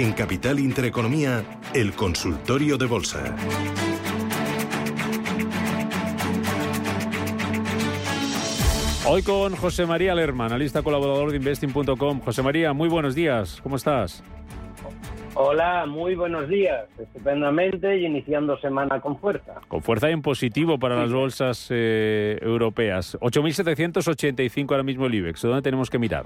En 0.00 0.14
Capital 0.14 0.58
Intereconomía, 0.58 1.44
el 1.74 1.92
consultorio 1.92 2.78
de 2.78 2.86
bolsa. 2.86 3.36
Hoy 9.06 9.22
con 9.22 9.54
José 9.56 9.84
María 9.84 10.14
Lerma, 10.14 10.46
analista 10.46 10.80
colaborador 10.80 11.32
de 11.32 11.36
investing.com. 11.36 12.20
José 12.20 12.42
María, 12.42 12.72
muy 12.72 12.88
buenos 12.88 13.14
días. 13.14 13.60
¿Cómo 13.62 13.76
estás? 13.76 14.24
Hola, 15.34 15.84
muy 15.84 16.14
buenos 16.14 16.48
días. 16.48 16.86
Estupendamente 16.98 17.98
y 17.98 18.06
iniciando 18.06 18.58
semana 18.58 19.02
con 19.02 19.18
fuerza. 19.18 19.60
Con 19.68 19.82
fuerza 19.82 20.08
y 20.08 20.14
en 20.14 20.22
positivo 20.22 20.78
para 20.78 20.96
las 20.96 21.12
bolsas 21.12 21.66
eh, 21.68 22.38
europeas. 22.40 23.18
8.785 23.20 24.70
ahora 24.70 24.82
mismo 24.82 25.04
el 25.04 25.14
IBEX. 25.14 25.42
¿Dónde 25.42 25.60
tenemos 25.60 25.90
que 25.90 25.98
mirar? 25.98 26.24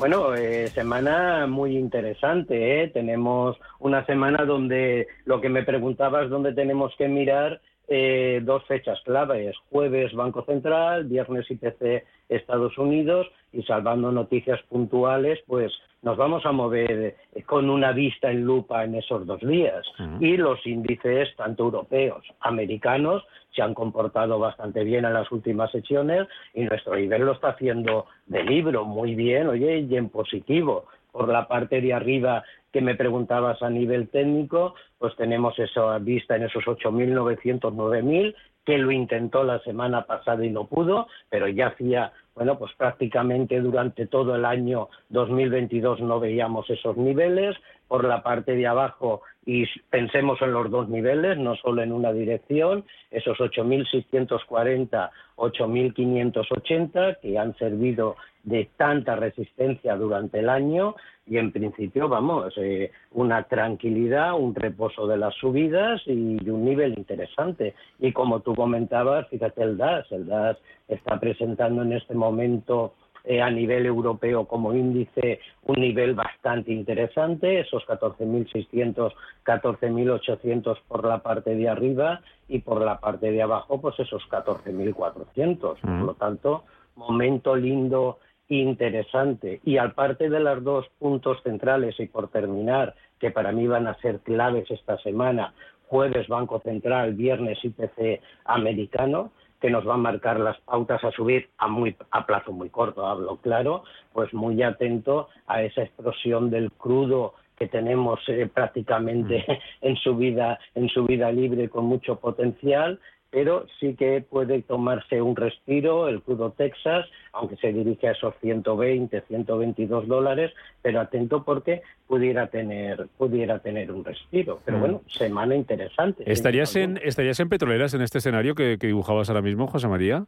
Bueno, 0.00 0.34
eh, 0.34 0.68
semana 0.68 1.46
muy 1.46 1.76
interesante. 1.76 2.82
¿eh? 2.82 2.88
Tenemos 2.88 3.58
una 3.80 4.06
semana 4.06 4.46
donde 4.46 5.08
lo 5.26 5.42
que 5.42 5.50
me 5.50 5.62
preguntabas, 5.62 6.30
dónde 6.30 6.54
tenemos 6.54 6.94
que 6.96 7.06
mirar, 7.06 7.60
eh, 7.86 8.40
dos 8.42 8.64
fechas 8.64 8.98
claves. 9.04 9.54
Jueves 9.68 10.14
Banco 10.14 10.42
Central, 10.46 11.04
viernes 11.04 11.50
IPC 11.50 12.06
Estados 12.30 12.78
Unidos 12.78 13.26
y 13.52 13.62
salvando 13.62 14.12
noticias 14.12 14.60
puntuales, 14.68 15.38
pues 15.46 15.72
nos 16.02 16.16
vamos 16.16 16.46
a 16.46 16.52
mover 16.52 17.16
con 17.46 17.68
una 17.68 17.92
vista 17.92 18.30
en 18.30 18.44
lupa 18.44 18.84
en 18.84 18.94
esos 18.94 19.26
dos 19.26 19.40
días. 19.40 19.84
Y 20.20 20.36
los 20.36 20.64
índices, 20.66 21.34
tanto 21.36 21.64
europeos, 21.64 22.24
americanos, 22.40 23.24
se 23.54 23.62
han 23.62 23.74
comportado 23.74 24.38
bastante 24.38 24.84
bien 24.84 25.04
en 25.04 25.14
las 25.14 25.30
últimas 25.30 25.70
sesiones 25.70 26.28
y 26.54 26.62
nuestro 26.62 26.94
nivel 26.96 27.22
lo 27.22 27.32
está 27.32 27.50
haciendo 27.50 28.06
de 28.26 28.44
libro 28.44 28.84
muy 28.84 29.14
bien, 29.14 29.48
oye, 29.48 29.80
y 29.80 29.96
en 29.96 30.08
positivo. 30.08 30.86
Por 31.12 31.28
la 31.28 31.48
parte 31.48 31.80
de 31.80 31.92
arriba 31.92 32.44
que 32.72 32.80
me 32.80 32.94
preguntabas 32.94 33.60
a 33.62 33.68
nivel 33.68 34.08
técnico, 34.08 34.74
pues 34.98 35.16
tenemos 35.16 35.58
esa 35.58 35.98
vista 35.98 36.36
en 36.36 36.44
esos 36.44 36.64
8.900, 36.64 37.60
9.000, 37.60 38.34
que 38.64 38.78
lo 38.78 38.92
intentó 38.92 39.42
la 39.42 39.58
semana 39.60 40.06
pasada 40.06 40.44
y 40.44 40.50
no 40.50 40.66
pudo, 40.66 41.08
pero 41.28 41.48
ya 41.48 41.68
hacía 41.68 42.12
bueno, 42.40 42.58
pues 42.58 42.72
prácticamente 42.72 43.60
durante 43.60 44.06
todo 44.06 44.34
el 44.34 44.46
año 44.46 44.88
2022 45.10 46.00
no 46.00 46.18
veíamos 46.18 46.70
esos 46.70 46.96
niveles. 46.96 47.54
Por 47.90 48.04
la 48.04 48.22
parte 48.22 48.54
de 48.54 48.68
abajo, 48.68 49.22
y 49.44 49.64
pensemos 49.90 50.40
en 50.42 50.52
los 50.52 50.70
dos 50.70 50.88
niveles, 50.88 51.36
no 51.38 51.56
solo 51.56 51.82
en 51.82 51.90
una 51.90 52.12
dirección, 52.12 52.84
esos 53.10 53.36
8.640, 53.38 55.10
8.580, 55.34 57.18
que 57.20 57.36
han 57.36 57.56
servido 57.56 58.14
de 58.44 58.70
tanta 58.76 59.16
resistencia 59.16 59.96
durante 59.96 60.38
el 60.38 60.50
año 60.50 60.94
y 61.26 61.38
en 61.38 61.50
principio, 61.50 62.08
vamos, 62.08 62.54
eh, 62.58 62.92
una 63.12 63.42
tranquilidad, 63.44 64.34
un 64.38 64.54
reposo 64.54 65.08
de 65.08 65.16
las 65.16 65.34
subidas 65.34 66.00
y 66.06 66.48
un 66.48 66.64
nivel 66.64 66.96
interesante. 66.96 67.74
Y 67.98 68.12
como 68.12 68.40
tú 68.40 68.54
comentabas, 68.54 69.28
fíjate 69.28 69.62
el 69.62 69.76
DAS, 69.76 70.10
el 70.12 70.26
DAS 70.26 70.58
está 70.86 71.18
presentando 71.18 71.82
en 71.82 71.92
este 71.94 72.14
momento 72.14 72.94
eh, 73.24 73.42
a 73.42 73.50
nivel 73.50 73.86
europeo 73.86 74.46
como 74.46 74.74
índice 74.74 75.40
un 75.64 75.80
nivel 75.80 76.14
bastante 76.14 76.72
interesante, 76.72 77.60
esos 77.60 77.86
14.600, 77.86 79.12
14.800 79.44 80.78
por 80.88 81.06
la 81.06 81.18
parte 81.18 81.54
de 81.54 81.68
arriba 81.68 82.20
y 82.48 82.60
por 82.60 82.80
la 82.82 82.98
parte 82.98 83.30
de 83.30 83.42
abajo 83.42 83.80
pues 83.80 83.98
esos 83.98 84.22
14.400. 84.28 85.80
Por 85.80 85.90
lo 85.90 86.14
tanto, 86.14 86.64
momento 86.96 87.56
lindo 87.56 88.18
interesante. 88.48 89.60
Y 89.64 89.78
al 89.78 89.92
parte 89.92 90.28
de 90.28 90.40
los 90.40 90.62
dos 90.62 90.86
puntos 90.98 91.42
centrales, 91.42 91.98
y 91.98 92.06
por 92.06 92.28
terminar, 92.28 92.94
que 93.18 93.30
para 93.30 93.52
mí 93.52 93.66
van 93.66 93.86
a 93.86 93.94
ser 94.00 94.20
claves 94.20 94.70
esta 94.70 94.98
semana, 94.98 95.54
jueves 95.86 96.28
Banco 96.28 96.60
Central, 96.60 97.14
viernes 97.14 97.58
IPC 97.64 98.20
americano, 98.44 99.30
que 99.60 99.70
nos 99.70 99.86
va 99.86 99.94
a 99.94 99.98
marcar 99.98 100.40
las 100.40 100.58
pautas 100.60 101.02
a 101.04 101.10
subir 101.12 101.48
a, 101.58 101.68
muy, 101.68 101.96
a 102.10 102.26
plazo 102.26 102.52
muy 102.52 102.70
corto, 102.70 103.06
hablo 103.06 103.36
claro, 103.36 103.84
pues 104.12 104.32
muy 104.32 104.62
atento 104.62 105.28
a 105.46 105.62
esa 105.62 105.82
explosión 105.82 106.50
del 106.50 106.72
crudo 106.72 107.34
que 107.56 107.68
tenemos 107.68 108.20
eh, 108.28 108.48
prácticamente 108.52 109.44
mm. 109.46 109.52
en 109.86 109.96
su 109.96 110.16
vida 110.16 110.58
en 110.74 110.88
su 110.88 111.04
vida 111.04 111.30
libre 111.30 111.68
con 111.68 111.84
mucho 111.84 112.16
potencial 112.16 112.98
pero 113.30 113.66
sí 113.78 113.94
que 113.94 114.24
puede 114.28 114.62
tomarse 114.62 115.22
un 115.22 115.36
respiro 115.36 116.08
el 116.08 116.20
crudo 116.20 116.50
Texas, 116.50 117.06
aunque 117.32 117.56
se 117.56 117.72
dirige 117.72 118.08
a 118.08 118.12
esos 118.12 118.34
120, 118.40 119.20
122 119.20 120.08
dólares, 120.08 120.52
pero 120.82 121.00
atento 121.00 121.44
porque 121.44 121.82
pudiera 122.06 122.48
tener, 122.48 123.08
pudiera 123.16 123.60
tener 123.60 123.92
un 123.92 124.04
respiro. 124.04 124.60
Pero 124.64 124.78
mm. 124.78 124.80
bueno, 124.80 125.02
semana 125.06 125.54
interesante. 125.54 126.24
¿Estarías 126.30 126.74
en, 126.74 126.98
¿Estarías 127.02 127.38
en 127.40 127.48
petroleras 127.48 127.94
en 127.94 128.02
este 128.02 128.18
escenario 128.18 128.54
que, 128.54 128.78
que, 128.78 128.88
dibujabas 128.88 129.28
ahora 129.28 129.42
mismo, 129.42 129.68
José 129.68 129.86
María? 129.86 130.24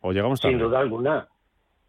¿O 0.00 0.12
llegamos 0.12 0.40
tarde? 0.40 0.54
Sin 0.54 0.62
duda 0.62 0.78
alguna. 0.78 1.28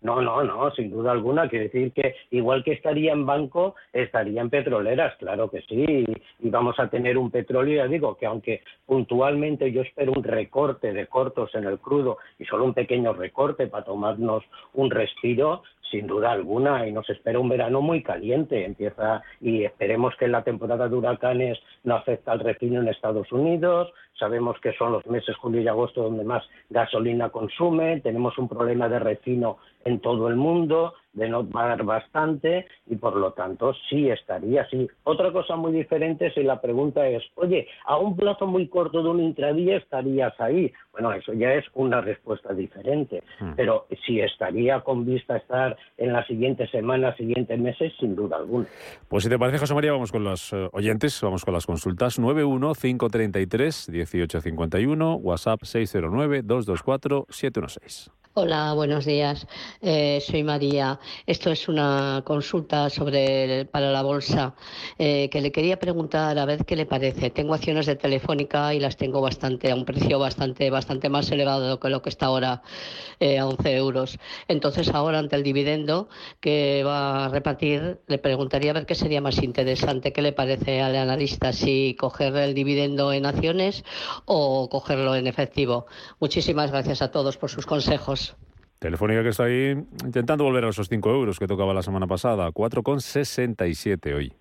No, 0.04 0.22
no, 0.22 0.44
no, 0.44 0.70
sin 0.72 0.92
duda 0.92 1.12
alguna. 1.12 1.48
Quiere 1.48 1.70
decir 1.70 1.94
que 1.94 2.16
igual 2.32 2.64
que 2.64 2.74
estaría 2.74 3.14
en 3.14 3.26
banco, 3.26 3.76
estaría 3.94 4.42
en 4.42 4.50
petroleras, 4.50 5.16
claro 5.18 5.50
que 5.50 5.62
sí. 5.62 6.06
Y 6.40 6.50
vamos 6.50 6.78
a 6.78 6.90
tener 6.90 7.18
un 7.18 7.32
petróleo, 7.32 7.78
ya 7.78 7.88
digo, 7.88 8.18
que 8.18 8.26
aunque 8.26 8.62
puntualmente 8.86 9.72
yo 9.72 9.82
espero 9.82 10.12
un 10.12 10.24
recorte 10.24 10.92
de 10.92 11.08
cortos 11.08 11.56
en 11.56 11.64
el 11.64 11.80
crudo 11.80 12.18
y 12.38 12.44
solo 12.44 12.66
un 12.66 12.74
pequeño 12.74 13.14
recorte 13.14 13.68
para 13.68 13.86
tomarnos 13.86 14.44
un 14.74 14.92
respiro, 14.92 15.64
sin 15.90 16.08
duda 16.08 16.32
alguna, 16.32 16.86
y 16.86 16.92
nos 16.92 17.10
espera 17.10 17.40
un 17.40 17.48
verano 17.48 17.80
muy 17.80 18.04
caliente. 18.04 18.66
Empieza 18.66 19.22
y 19.40 19.64
esperemos 19.64 20.16
que 20.18 20.28
la 20.28 20.44
temporada 20.44 20.90
de 20.90 20.96
huracanes 20.96 21.60
no 21.84 21.96
afecte 21.96 22.30
al 22.30 22.42
refino 22.42 22.82
en 22.82 22.90
Estados 22.90 23.32
Unidos. 23.32 23.94
Sabemos 24.18 24.58
que 24.62 24.74
son 24.74 24.92
los 24.92 25.06
meses 25.08 25.36
julio 25.38 25.62
y 25.62 25.68
agosto 25.68 26.04
donde 26.04 26.24
más 26.24 26.44
gasolina 26.70 27.30
consume. 27.30 28.02
Tenemos 28.02 28.38
un 28.38 28.48
problema 28.48 28.88
de 28.90 29.00
refino 29.00 29.58
en 29.86 30.00
todo 30.00 30.28
el 30.28 30.36
mundo 30.36 30.94
de 31.14 31.30
no 31.30 31.46
pagar 31.46 31.84
bastante 31.84 32.66
y 32.88 32.96
por 32.96 33.16
lo 33.16 33.34
tanto 33.34 33.74
sí 33.90 34.10
estaría 34.10 34.64
así. 34.64 34.88
Otra 35.04 35.32
cosa 35.32 35.56
muy 35.56 35.72
diferente 35.72 36.32
si 36.34 36.44
la 36.44 36.60
pregunta 36.60 37.08
es, 37.08 37.24
oye, 37.36 37.68
a 37.86 37.98
un 37.98 38.16
plazo 38.16 38.48
muy 38.48 38.68
corto 38.68 39.04
de 39.04 39.10
un 39.10 39.22
intradía 39.22 39.78
estarías 39.78 40.34
ahí. 40.40 40.74
Bueno, 40.92 41.12
eso 41.14 41.34
ya 41.34 41.54
es 41.54 41.66
una 41.74 42.02
respuesta 42.02 42.54
diferente, 42.54 43.24
hmm. 43.40 43.54
pero 43.56 43.88
si 44.06 44.22
estaría 44.22 44.82
con 44.82 45.06
vista 45.06 45.36
a 45.36 45.38
estar 45.38 45.78
en 45.98 46.14
las 46.14 46.26
siguientes 46.28 46.70
semanas, 46.72 47.16
siguientes 47.18 47.60
meses, 47.60 47.94
sin 48.00 48.16
duda 48.16 48.38
alguna. 48.38 48.68
Pues 49.08 49.24
si 49.24 49.30
te 49.30 49.40
parece, 49.40 49.60
José 49.60 49.74
María, 49.74 49.92
vamos 49.92 50.12
con 50.12 50.24
los 50.24 50.54
eh, 50.54 50.70
oyentes, 50.72 51.20
vamos 51.22 51.46
con 51.46 51.54
las 51.54 51.66
consultas. 51.66 52.20
915331851, 54.06 55.20
WhatsApp 55.24 55.64
609224716. 55.64 58.23
Hola, 58.36 58.74
buenos 58.74 59.06
días. 59.06 59.46
Eh, 59.80 60.20
soy 60.26 60.42
María. 60.42 61.00
Esto 61.28 61.52
es 61.52 61.68
una 61.68 62.24
consulta 62.26 62.90
sobre 62.90 63.66
para 63.66 63.92
la 63.92 64.02
bolsa 64.02 64.56
eh, 64.98 65.30
que 65.32 65.40
le 65.40 65.52
quería 65.52 65.78
preguntar 65.78 66.40
a 66.40 66.46
ver 66.46 66.66
qué 66.66 66.76
le 66.76 66.88
parece. 66.88 67.30
Tengo 67.30 67.54
acciones 67.54 67.86
de 67.86 67.96
Telefónica 67.96 68.74
y 68.74 68.80
las 68.80 68.98
tengo 68.98 69.22
bastante 69.22 69.70
a 69.70 69.76
un 69.76 69.86
precio 69.86 70.18
bastante 70.18 70.72
bastante 70.72 71.10
más 71.10 71.30
elevado 71.30 71.80
que 71.80 71.90
lo 71.90 72.02
que 72.02 72.10
está 72.10 72.26
ahora 72.26 72.64
eh, 73.20 73.38
a 73.38 73.46
11 73.46 73.76
euros. 73.76 74.18
Entonces 74.48 74.90
ahora 74.90 75.20
ante 75.20 75.36
el 75.36 75.44
dividendo 75.44 76.10
que 76.40 76.84
va 76.84 77.26
a 77.26 77.30
repartir 77.30 78.00
le 78.08 78.18
preguntaría 78.18 78.72
a 78.72 78.74
ver 78.74 78.88
qué 78.88 78.96
sería 78.96 79.22
más 79.22 79.44
interesante. 79.44 80.12
¿Qué 80.12 80.24
le 80.24 80.32
parece 80.32 80.82
al 80.82 80.96
analista 80.96 81.54
si 81.54 81.96
coger 82.00 82.36
el 82.38 82.56
dividendo 82.56 83.14
en 83.14 83.28
acciones 83.28 83.84
o 84.26 84.70
cogerlo 84.70 85.14
en 85.16 85.28
efectivo? 85.28 85.86
Muchísimas 86.20 86.72
gracias 86.72 87.04
a 87.04 87.12
todos 87.12 87.38
por 87.38 87.52
sus 87.52 87.68
consejos. 87.68 88.23
Telefónica 88.84 89.24
que 89.24 89.30
está 89.30 89.46
ahí 89.46 89.82
intentando 90.04 90.44
volver 90.44 90.66
a 90.66 90.70
esos 90.70 90.90
5 90.90 91.10
euros 91.10 91.40
que 91.40 91.48
tocaba 91.48 91.74
la 91.74 91.84
semana 91.84 92.06
pasada, 92.06 92.52
4,67 92.52 94.14
hoy. 94.14 94.34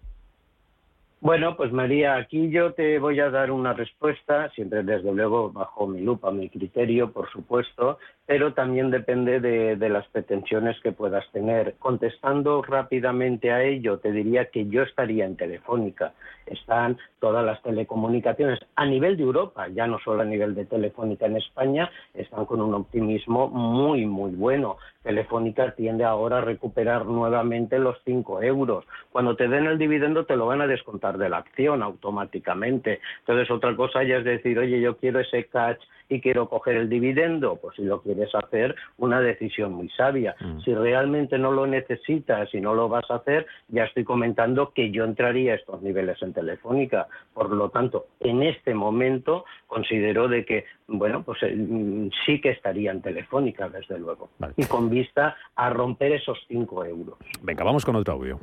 Bueno, 1.23 1.57
pues 1.57 1.71
María, 1.71 2.17
aquí 2.17 2.51
yo 2.51 2.73
te 2.73 2.99
voy 2.99 3.21
a 3.21 3.31
dar 3.31 3.53
una 3.53 3.73
respuesta, 3.75 4.51
siempre 4.57 4.83
desde 4.83 5.13
luego 5.13 5.53
bajo 5.53 5.87
mi 5.87 6.01
lupa, 6.01 6.33
mi 6.33 6.49
criterio, 6.49 7.13
por 7.13 7.31
supuesto, 7.31 8.01
pero 8.27 8.55
también 8.55 8.91
depende 8.91 9.39
de, 9.39 9.77
de, 9.77 9.89
las 9.89 10.05
pretensiones 10.09 10.81
que 10.81 10.91
puedas 10.91 11.25
tener. 11.31 11.77
Contestando 11.79 12.61
rápidamente 12.63 13.53
a 13.53 13.63
ello, 13.63 14.01
te 14.01 14.11
diría 14.11 14.47
que 14.47 14.67
yo 14.67 14.83
estaría 14.83 15.25
en 15.25 15.37
Telefónica. 15.37 16.13
Están 16.45 16.99
todas 17.21 17.47
las 17.47 17.63
telecomunicaciones 17.63 18.59
a 18.75 18.85
nivel 18.85 19.17
de 19.17 19.23
Europa, 19.23 19.69
ya 19.69 19.87
no 19.87 20.01
solo 20.01 20.23
a 20.23 20.25
nivel 20.25 20.57
de 20.57 20.65
Telefónica 20.65 21.27
en 21.27 21.37
España, 21.37 21.89
están 22.15 22.47
con 22.47 22.61
un 22.61 22.75
optimismo 22.75 23.47
muy, 23.47 24.07
muy 24.07 24.33
bueno. 24.33 24.77
Telefónica 25.03 25.75
tiende 25.75 26.05
ahora 26.05 26.39
a 26.39 26.41
recuperar 26.43 27.07
nuevamente 27.07 27.79
los 27.79 27.97
5 28.05 28.43
euros. 28.43 28.85
Cuando 29.11 29.37
te 29.37 29.49
den 29.49 29.67
el 29.67 29.79
dividendo 29.79 30.25
te 30.25 30.37
lo 30.37 30.47
van 30.47 30.61
a 30.61 30.67
descontar 30.67 31.19
de 31.19 31.29
la 31.29 31.39
acción 31.39 31.83
automáticamente. 31.83 33.01
Entonces, 33.21 33.51
otra 33.51 33.75
cosa 33.77 34.03
ya 34.05 34.19
es 34.19 34.25
decir, 34.25 34.59
oye, 34.59 34.81
yo 34.81 34.97
quiero 34.97 35.21
ese 35.21 35.45
catch 35.47 35.83
y 36.13 36.21
quiero 36.21 36.49
coger 36.49 36.77
el 36.77 36.89
dividendo, 36.91 37.57
pues 37.57 37.77
si 37.77 37.83
lo 37.83 38.03
quieres 38.03 38.35
hacer, 38.35 38.77
una 38.99 39.21
decisión 39.21 39.73
muy 39.73 39.89
sabia. 39.91 40.37
Mm. 40.41 40.61
Si 40.61 40.75
realmente 40.75 41.39
no 41.39 41.53
lo 41.53 41.67
necesitas 41.67 42.53
y 42.53 42.61
no 42.61 42.75
lo 42.75 42.89
vas 42.89 43.11
a 43.11 43.17
hacer, 43.17 43.47
ya 43.69 43.85
estoy 43.85 44.05
comentando 44.05 44.73
que 44.75 44.91
yo 44.91 45.05
entraría 45.05 45.53
a 45.53 45.57
estos 45.57 45.81
niveles 45.81 46.21
en 46.21 46.35
Telefónica. 46.35 47.09
Por 47.33 47.51
lo 47.51 47.71
tanto, 47.71 48.09
en 48.21 48.43
este 48.43 48.75
momento 48.75 49.47
considero 49.67 50.29
de 50.29 50.45
que, 50.45 50.67
bueno, 50.87 51.23
pues 51.23 51.43
eh, 51.45 51.55
mm, 51.57 52.11
sí 52.27 52.41
que 52.43 52.51
estaría 52.51 52.91
en 52.91 53.01
Telefónica, 53.01 53.71
desde 53.71 53.99
luego. 53.99 54.29
Y 54.57 54.67
con 54.67 54.91
vista 54.91 55.35
a 55.57 55.71
romper 55.71 56.13
esos 56.13 56.39
5 56.49 56.85
euros. 56.85 57.17
Venga, 57.41 57.65
vamos 57.65 57.87
con 57.87 57.97
otro 57.97 58.13
audio. 58.15 58.39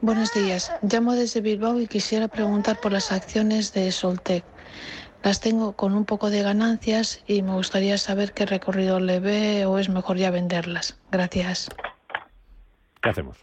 Buenos 0.00 0.34
días. 0.34 0.72
Llamo 0.82 1.14
desde 1.14 1.40
Bilbao 1.40 1.80
y 1.80 1.86
quisiera 1.86 2.26
preguntar 2.26 2.80
por 2.80 2.92
las 2.92 3.12
acciones 3.12 3.72
de 3.72 3.90
Soltec. 3.92 4.44
Las 5.24 5.40
tengo 5.40 5.74
con 5.74 5.94
un 5.94 6.04
poco 6.04 6.28
de 6.28 6.42
ganancias 6.42 7.24
y 7.26 7.40
me 7.40 7.54
gustaría 7.54 7.96
saber 7.96 8.32
qué 8.34 8.44
recorrido 8.44 9.00
le 9.00 9.20
ve 9.20 9.64
o 9.64 9.78
es 9.78 9.88
mejor 9.88 10.18
ya 10.18 10.30
venderlas. 10.30 11.00
Gracias. 11.10 11.74
¿Qué 13.00 13.08
hacemos? 13.08 13.42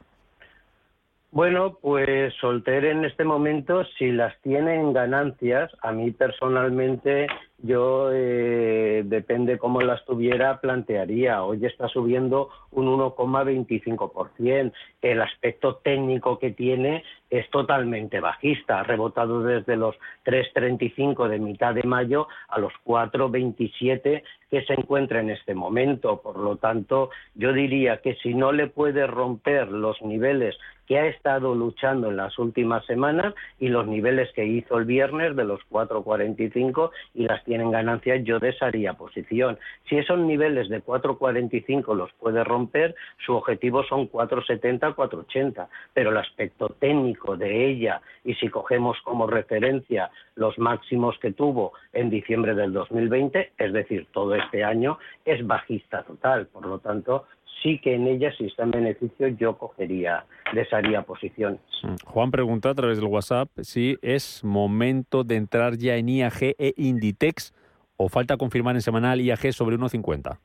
Bueno, 1.31 1.77
pues 1.81 2.35
Solter 2.39 2.85
en 2.85 3.03
este 3.03 3.23
momento, 3.23 3.83
si 3.97 4.11
las 4.11 4.39
tiene 4.41 4.75
en 4.75 4.93
ganancias, 4.93 5.71
a 5.81 5.91
mí 5.91 6.11
personalmente 6.11 7.25
yo, 7.63 8.09
eh, 8.11 9.03
depende 9.05 9.57
cómo 9.57 9.81
las 9.81 10.03
tuviera, 10.05 10.59
plantearía. 10.59 11.43
Hoy 11.43 11.65
está 11.65 11.87
subiendo 11.87 12.49
un 12.71 12.87
1,25%. 12.87 14.71
El 15.01 15.21
aspecto 15.21 15.75
técnico 15.77 16.39
que 16.39 16.51
tiene 16.51 17.03
es 17.29 17.49
totalmente 17.49 18.19
bajista. 18.19 18.79
Ha 18.79 18.83
rebotado 18.83 19.43
desde 19.43 19.75
los 19.75 19.95
3,35 20.25 21.27
de 21.27 21.39
mitad 21.39 21.73
de 21.73 21.83
mayo 21.83 22.27
a 22.49 22.59
los 22.59 22.73
4,27 22.85 24.23
que 24.49 24.65
se 24.65 24.73
encuentra 24.73 25.21
en 25.21 25.29
este 25.29 25.55
momento. 25.55 26.21
Por 26.21 26.37
lo 26.37 26.57
tanto, 26.57 27.09
yo 27.35 27.53
diría 27.53 28.01
que 28.01 28.15
si 28.15 28.33
no 28.33 28.51
le 28.51 28.67
puede 28.67 29.07
romper 29.07 29.69
los 29.69 30.01
niveles 30.01 30.57
que 30.91 30.99
ha 30.99 31.07
estado 31.07 31.55
luchando 31.55 32.09
en 32.09 32.17
las 32.17 32.37
últimas 32.37 32.85
semanas 32.85 33.33
y 33.59 33.69
los 33.69 33.87
niveles 33.87 34.29
que 34.33 34.45
hizo 34.45 34.77
el 34.77 34.83
viernes 34.83 35.37
de 35.37 35.45
los 35.45 35.61
4,45 35.69 36.91
y 37.13 37.23
las 37.23 37.41
tienen 37.51 37.71
ganancias, 37.71 38.23
yo 38.23 38.39
desharía 38.39 38.93
posición. 38.93 39.59
Si 39.89 39.97
esos 39.97 40.17
niveles 40.17 40.69
de 40.69 40.81
4,45 40.81 41.93
los 41.97 42.09
puede 42.13 42.45
romper, 42.45 42.95
su 43.25 43.35
objetivo 43.35 43.83
son 43.83 44.09
4,70, 44.09 44.95
4,80, 44.95 45.67
pero 45.93 46.11
el 46.11 46.17
aspecto 46.17 46.69
técnico 46.79 47.35
de 47.35 47.67
ella 47.67 48.01
y 48.23 48.35
si 48.35 48.47
cogemos 48.47 48.97
como 49.03 49.27
referencia 49.27 50.11
los 50.35 50.57
máximos 50.59 51.19
que 51.19 51.33
tuvo 51.33 51.73
en 51.91 52.09
diciembre 52.09 52.55
del 52.55 52.71
2020, 52.71 53.51
es 53.57 53.73
decir, 53.73 54.07
todo 54.13 54.33
este 54.33 54.63
año, 54.63 54.97
es 55.25 55.45
bajista 55.45 56.03
total. 56.03 56.47
Por 56.47 56.65
lo 56.65 56.79
tanto, 56.79 57.25
sí 57.61 57.79
que 57.79 57.95
en 57.95 58.07
ella, 58.07 58.31
si 58.37 58.45
está 58.45 58.63
en 58.63 58.71
beneficio, 58.71 59.27
yo 59.27 59.57
cogería, 59.57 60.25
desharía 60.53 61.01
posiciones. 61.03 61.59
Mm. 61.83 61.95
Juan 62.05 62.31
pregunta 62.31 62.69
a 62.69 62.75
través 62.75 62.97
del 62.97 63.07
WhatsApp 63.07 63.49
si 63.61 63.97
es 64.01 64.43
momento 64.43 65.23
de 65.23 65.35
entrar 65.35 65.77
ya 65.77 65.95
en 65.95 66.09
IAG 66.09 66.55
e 66.57 66.73
Inditex 66.77 67.53
o 67.97 68.09
falta 68.09 68.37
confirmar 68.37 68.75
en 68.75 68.81
semanal 68.81 69.21
IAG 69.21 69.53
sobre 69.53 69.77
1,50. 69.77 70.39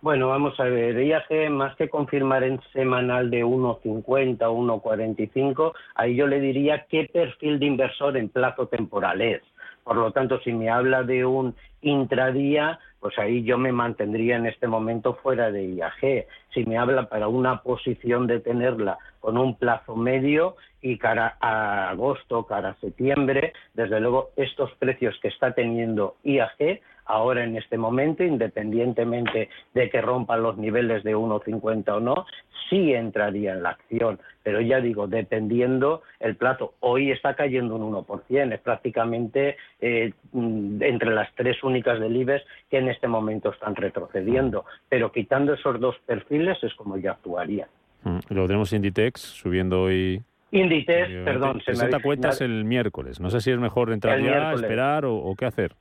Bueno, 0.00 0.28
vamos 0.28 0.58
a 0.60 0.64
ver, 0.64 1.00
IAG 1.00 1.50
más 1.50 1.74
que 1.76 1.88
confirmar 1.88 2.44
en 2.44 2.60
semanal 2.72 3.30
de 3.30 3.44
1,50 3.44 4.42
o 4.42 4.82
1,45, 4.82 5.72
ahí 5.96 6.14
yo 6.14 6.28
le 6.28 6.40
diría 6.40 6.86
qué 6.88 7.10
perfil 7.12 7.58
de 7.58 7.66
inversor 7.66 8.16
en 8.16 8.28
plazo 8.28 8.68
temporal 8.68 9.20
es. 9.20 9.42
Por 9.88 9.96
lo 9.96 10.12
tanto, 10.12 10.38
si 10.40 10.52
me 10.52 10.68
habla 10.68 11.02
de 11.02 11.24
un 11.24 11.54
intradía, 11.80 12.78
pues 13.00 13.18
ahí 13.18 13.42
yo 13.42 13.56
me 13.56 13.72
mantendría 13.72 14.36
en 14.36 14.44
este 14.44 14.66
momento 14.66 15.14
fuera 15.14 15.50
de 15.50 15.64
IAG. 15.64 16.26
Si 16.52 16.66
me 16.66 16.76
habla 16.76 17.08
para 17.08 17.28
una 17.28 17.62
posición 17.62 18.26
de 18.26 18.38
tenerla 18.40 18.98
con 19.20 19.38
un 19.38 19.56
plazo 19.56 19.96
medio 19.96 20.56
y 20.82 20.98
cara 20.98 21.38
a 21.40 21.88
agosto, 21.88 22.44
cara 22.44 22.68
a 22.68 22.80
septiembre, 22.80 23.54
desde 23.72 23.98
luego 23.98 24.28
estos 24.36 24.70
precios 24.74 25.18
que 25.22 25.28
está 25.28 25.52
teniendo 25.52 26.16
IAG 26.22 26.82
ahora 27.08 27.42
en 27.42 27.56
este 27.56 27.76
momento, 27.76 28.22
independientemente 28.22 29.48
de 29.74 29.90
que 29.90 30.00
rompan 30.00 30.42
los 30.42 30.56
niveles 30.56 31.02
de 31.02 31.16
1,50 31.16 31.88
o 31.88 32.00
no, 32.00 32.26
sí 32.70 32.92
entraría 32.92 33.54
en 33.54 33.62
la 33.62 33.70
acción. 33.70 34.20
Pero 34.42 34.60
ya 34.60 34.80
digo, 34.80 35.08
dependiendo 35.08 36.02
el 36.20 36.36
plazo. 36.36 36.74
Hoy 36.80 37.10
está 37.10 37.34
cayendo 37.34 37.74
un 37.76 37.92
1%, 37.92 38.52
es 38.52 38.60
prácticamente 38.60 39.56
eh, 39.80 40.12
entre 40.32 41.10
las 41.10 41.34
tres 41.34 41.62
únicas 41.64 41.98
del 41.98 42.16
IBEX 42.16 42.44
que 42.70 42.78
en 42.78 42.88
este 42.88 43.08
momento 43.08 43.50
están 43.50 43.74
retrocediendo. 43.74 44.64
Pero 44.88 45.10
quitando 45.10 45.54
esos 45.54 45.80
dos 45.80 45.96
perfiles 46.06 46.62
es 46.62 46.74
como 46.74 46.96
yo 46.96 47.10
actuaría. 47.10 47.68
Mm, 48.04 48.18
lo 48.28 48.46
tenemos 48.46 48.72
Inditex 48.72 49.20
subiendo 49.20 49.82
hoy 49.82 50.22
Inditex, 50.50 51.08
perdón. 51.24 51.60
Se 51.60 51.72
presenta 51.72 52.00
cuentas 52.00 52.40
el 52.40 52.64
miércoles. 52.64 53.20
No 53.20 53.30
sé 53.30 53.40
si 53.40 53.50
es 53.50 53.58
mejor 53.58 53.92
entrar 53.92 54.20
ya, 54.22 54.52
esperar 54.52 55.04
o, 55.04 55.34
qué 55.36 55.44
hacer. 55.44 55.74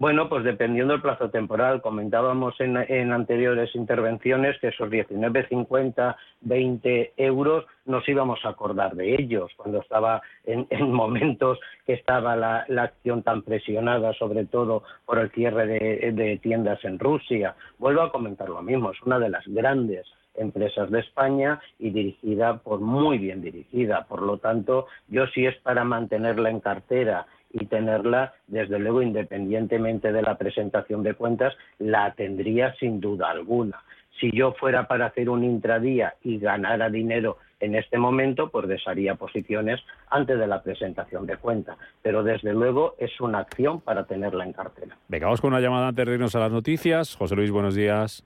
Bueno, 0.00 0.30
pues 0.30 0.44
dependiendo 0.44 0.94
del 0.94 1.02
plazo 1.02 1.28
temporal, 1.28 1.82
comentábamos 1.82 2.58
en, 2.58 3.12
anteriores 3.12 3.74
intervenciones 3.74 4.58
que 4.58 4.68
esos 4.68 4.88
19,50, 4.88 6.16
20 6.40 7.12
euros 7.18 7.66
nos 7.84 8.08
íbamos 8.08 8.42
a 8.46 8.48
acordar 8.48 8.94
de 8.94 9.14
ellos 9.16 9.52
cuando 9.58 9.82
estaba 9.82 10.22
en, 10.46 10.66
momentos 10.90 11.60
que 11.84 11.92
estaba 11.92 12.34
la, 12.34 12.64
acción 12.82 13.22
tan 13.22 13.42
presionada, 13.42 14.14
sobre 14.14 14.46
todo 14.46 14.84
por 15.04 15.18
el 15.18 15.30
cierre 15.32 15.66
de, 15.66 16.40
tiendas 16.42 16.82
en 16.82 16.98
Rusia. 16.98 17.54
Vuelvo 17.78 18.00
a 18.00 18.10
comentar 18.10 18.48
lo 18.48 18.62
mismo, 18.62 18.92
es 18.92 19.02
una 19.02 19.18
de 19.18 19.28
las 19.28 19.46
grandes 19.48 20.06
empresas 20.34 20.90
de 20.90 21.00
España 21.00 21.60
y 21.78 21.90
dirigida 21.90 22.56
por 22.56 22.80
muy 22.80 23.18
bien 23.18 23.42
dirigida. 23.42 24.06
Por 24.08 24.22
lo 24.22 24.38
tanto, 24.38 24.86
yo 25.08 25.26
sí 25.26 25.44
es 25.44 25.56
para 25.58 25.84
mantenerla 25.84 26.48
en 26.48 26.60
cartera 26.60 27.26
y 27.52 27.66
tenerla, 27.66 28.34
desde 28.46 28.78
luego, 28.78 29.02
independientemente 29.02 30.12
de 30.12 30.22
la 30.22 30.38
presentación 30.38 31.02
de 31.02 31.14
cuentas, 31.14 31.54
la 31.78 32.14
tendría 32.14 32.74
sin 32.76 33.00
duda 33.00 33.30
alguna. 33.30 33.82
Si 34.20 34.30
yo 34.32 34.52
fuera 34.52 34.86
para 34.86 35.06
hacer 35.06 35.30
un 35.30 35.44
intradía 35.44 36.14
y 36.22 36.38
ganara 36.38 36.90
dinero 36.90 37.38
en 37.58 37.74
este 37.74 37.98
momento, 37.98 38.50
pues 38.50 38.68
desharía 38.68 39.14
posiciones 39.14 39.80
antes 40.08 40.38
de 40.38 40.46
la 40.46 40.62
presentación 40.62 41.26
de 41.26 41.36
cuenta. 41.36 41.76
Pero 42.02 42.22
desde 42.22 42.52
luego 42.52 42.94
es 42.98 43.20
una 43.20 43.38
acción 43.38 43.80
para 43.80 44.04
tenerla 44.04 44.44
en 44.44 44.52
cartera. 44.52 44.96
Venga, 45.08 45.26
vamos 45.26 45.40
con 45.40 45.52
una 45.52 45.60
llamada 45.60 45.88
antes 45.88 46.06
de 46.06 46.14
irnos 46.14 46.34
a 46.34 46.40
las 46.40 46.52
noticias. 46.52 47.16
José 47.16 47.36
Luis, 47.36 47.50
buenos 47.50 47.74
días. 47.74 48.24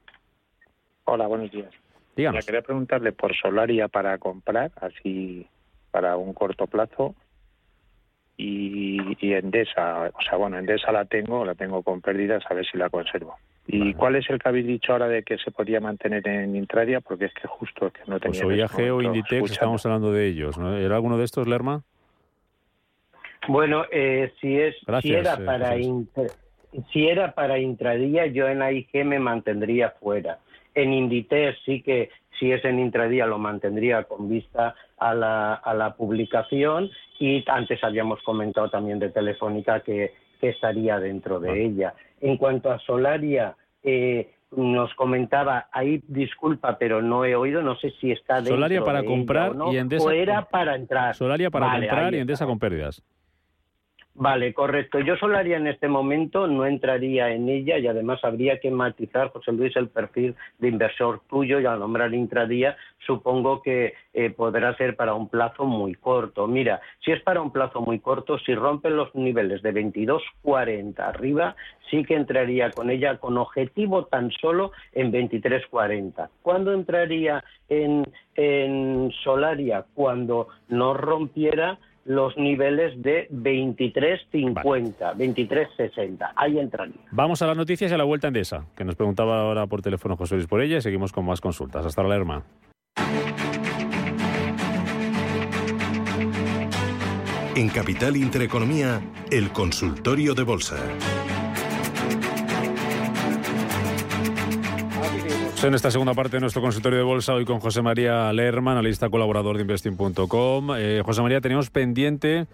Hola, 1.04 1.26
buenos 1.26 1.50
días. 1.50 1.70
Díganos. 2.16 2.46
quería 2.46 2.62
preguntarle 2.62 3.12
por 3.12 3.34
Solaria 3.34 3.88
para 3.88 4.16
comprar, 4.18 4.70
así 4.80 5.46
para 5.90 6.16
un 6.16 6.32
corto 6.32 6.66
plazo, 6.66 7.14
y, 8.36 9.16
y 9.20 9.32
Endesa, 9.32 10.10
o 10.14 10.22
sea, 10.22 10.36
bueno, 10.36 10.58
Endesa 10.58 10.90
la 10.92 11.04
tengo, 11.04 11.44
la 11.44 11.54
tengo 11.54 11.82
con 11.82 12.00
pérdidas, 12.00 12.42
a 12.50 12.54
ver 12.54 12.66
si 12.66 12.76
la 12.78 12.90
conservo. 12.90 13.36
¿Y 13.66 13.94
cuál 13.94 14.16
es 14.16 14.28
el 14.28 14.38
que 14.38 14.48
habéis 14.48 14.66
dicho 14.66 14.92
ahora 14.92 15.08
de 15.08 15.22
que 15.22 15.38
se 15.38 15.50
podía 15.50 15.80
mantener 15.80 16.26
en 16.28 16.54
Intradia? 16.54 17.00
Porque 17.00 17.26
es 17.26 17.34
que 17.34 17.48
justo 17.48 17.90
que 17.90 18.00
no 18.06 18.20
tenía... 18.20 18.42
Pues 18.42 18.58
IAG 18.58 18.92
o 18.92 19.00
Inditex, 19.00 19.52
estamos 19.52 19.86
hablando 19.86 20.12
de 20.12 20.26
ellos, 20.26 20.58
¿no? 20.58 20.76
¿Era 20.76 20.96
alguno 20.96 21.16
de 21.16 21.24
estos, 21.24 21.48
Lerma? 21.48 21.82
Bueno, 23.48 23.84
eh, 23.90 24.32
si, 24.40 24.58
es, 24.58 24.76
si, 25.00 25.12
era 25.12 25.34
eh, 25.34 25.44
para 25.44 25.76
si 26.92 27.08
era 27.08 27.32
para 27.32 27.58
intradía, 27.58 28.26
yo 28.26 28.48
en 28.48 28.62
AIG 28.62 29.04
me 29.04 29.18
mantendría 29.18 29.90
fuera. 30.00 30.38
En 30.74 30.92
Inditex 30.92 31.58
sí 31.64 31.82
que 31.82 32.10
si 32.38 32.52
es 32.52 32.64
en 32.64 32.78
intradía 32.78 33.26
lo 33.26 33.38
mantendría 33.38 34.04
con 34.04 34.28
vista 34.28 34.74
a 34.98 35.14
la, 35.14 35.54
a 35.54 35.74
la 35.74 35.94
publicación 35.94 36.90
y 37.18 37.44
antes 37.48 37.82
habíamos 37.82 38.22
comentado 38.22 38.68
también 38.70 38.98
de 38.98 39.10
Telefónica 39.10 39.80
que, 39.80 40.12
estaría 40.42 41.00
dentro 41.00 41.40
de 41.40 41.64
ella. 41.64 41.94
En 42.20 42.36
cuanto 42.36 42.70
a 42.70 42.78
Solaria, 42.80 43.56
eh, 43.82 44.28
nos 44.54 44.92
comentaba, 44.92 45.68
ahí 45.72 46.02
disculpa, 46.06 46.76
pero 46.76 47.00
no 47.00 47.24
he 47.24 47.34
oído, 47.34 47.62
no 47.62 47.76
sé 47.76 47.94
si 47.98 48.12
está 48.12 48.36
dentro 48.36 48.56
Solaria 48.56 48.84
para 48.84 49.04
comprar 49.04 49.52
o 49.58 49.72
y 49.72 49.78
Endesa... 49.78 50.04
O 50.04 50.10
era 50.10 50.44
para 50.44 50.76
entrar. 50.76 51.14
Solaria 51.14 51.50
para 51.50 51.72
comprar 51.72 52.14
y 52.14 52.18
Endesa 52.18 52.44
con 52.44 52.58
pérdidas. 52.58 53.02
Vale, 54.16 54.54
correcto. 54.54 55.00
Yo 55.00 55.16
solo 55.16 55.36
haría 55.36 55.56
en 55.56 55.66
este 55.66 55.88
momento, 55.88 56.46
no 56.46 56.64
entraría 56.66 57.30
en 57.30 57.48
ella 57.48 57.78
y 57.78 57.88
además 57.88 58.22
habría 58.22 58.60
que 58.60 58.70
matizar, 58.70 59.30
José 59.30 59.50
Luis, 59.50 59.74
el 59.74 59.88
perfil 59.88 60.36
de 60.60 60.68
inversor 60.68 61.22
tuyo 61.28 61.58
y 61.58 61.66
al 61.66 61.80
nombrar 61.80 62.14
intradía 62.14 62.76
supongo 63.06 63.60
que 63.60 63.94
eh, 64.12 64.30
podrá 64.30 64.76
ser 64.76 64.94
para 64.94 65.14
un 65.14 65.28
plazo 65.28 65.64
muy 65.64 65.94
corto. 65.94 66.46
Mira, 66.46 66.80
si 67.04 67.10
es 67.10 67.20
para 67.22 67.42
un 67.42 67.50
plazo 67.50 67.80
muy 67.80 67.98
corto, 67.98 68.38
si 68.38 68.54
rompen 68.54 68.96
los 68.96 69.12
niveles 69.16 69.62
de 69.62 69.74
22.40 69.74 71.00
arriba, 71.00 71.56
sí 71.90 72.04
que 72.04 72.14
entraría 72.14 72.70
con 72.70 72.90
ella 72.90 73.18
con 73.18 73.36
objetivo 73.36 74.04
tan 74.06 74.30
solo 74.30 74.70
en 74.92 75.12
23.40. 75.12 76.28
¿Cuándo 76.40 76.72
entraría 76.72 77.42
en, 77.68 78.06
en 78.36 79.12
Solaria? 79.24 79.84
Cuando 79.92 80.48
no 80.68 80.94
rompiera 80.94 81.78
los 82.04 82.36
niveles 82.36 83.00
de 83.02 83.28
23.50, 83.30 85.16
23.60. 85.16 86.32
Ahí 86.36 86.58
entraría. 86.58 87.00
Vamos 87.10 87.42
a 87.42 87.46
las 87.46 87.56
noticias 87.56 87.90
y 87.90 87.94
a 87.94 87.98
la 87.98 88.04
vuelta 88.04 88.28
en 88.28 88.36
esa, 88.36 88.66
que 88.76 88.84
nos 88.84 88.96
preguntaba 88.96 89.40
ahora 89.40 89.66
por 89.66 89.82
teléfono 89.82 90.16
José 90.16 90.36
Luis 90.36 90.46
por 90.46 90.60
ella 90.60 90.78
y 90.78 90.82
seguimos 90.82 91.12
con 91.12 91.24
más 91.24 91.40
consultas. 91.40 91.86
Hasta 91.86 92.02
la 92.02 92.16
hermana. 92.16 92.44
En 97.56 97.68
Capital 97.68 98.16
Intereconomía, 98.16 99.00
el 99.30 99.50
consultorio 99.50 100.34
de 100.34 100.42
bolsa. 100.42 100.76
En 105.64 105.72
esta 105.72 105.90
segunda 105.90 106.12
parte 106.12 106.36
de 106.36 106.42
nuestro 106.42 106.60
consultorio 106.60 106.98
de 106.98 107.04
bolsa, 107.04 107.32
hoy 107.32 107.46
con 107.46 107.58
José 107.58 107.80
María 107.80 108.30
Lerma, 108.34 108.72
analista 108.72 109.08
colaborador 109.08 109.56
de 109.56 109.62
Investing.com. 109.62 110.72
Eh, 110.76 111.00
José 111.02 111.22
María, 111.22 111.40
teníamos 111.40 111.70
pendiente 111.70 112.44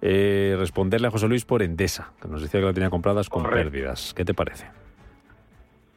eh, 0.00 0.54
responderle 0.56 1.08
a 1.08 1.10
José 1.10 1.26
Luis 1.26 1.44
por 1.44 1.64
Endesa, 1.64 2.12
que 2.22 2.28
nos 2.28 2.42
decía 2.42 2.60
que 2.60 2.66
la 2.66 2.72
tenía 2.72 2.88
compradas 2.88 3.28
con 3.28 3.42
pérdidas. 3.50 4.14
¿Qué 4.14 4.24
te 4.24 4.32
parece? 4.32 4.66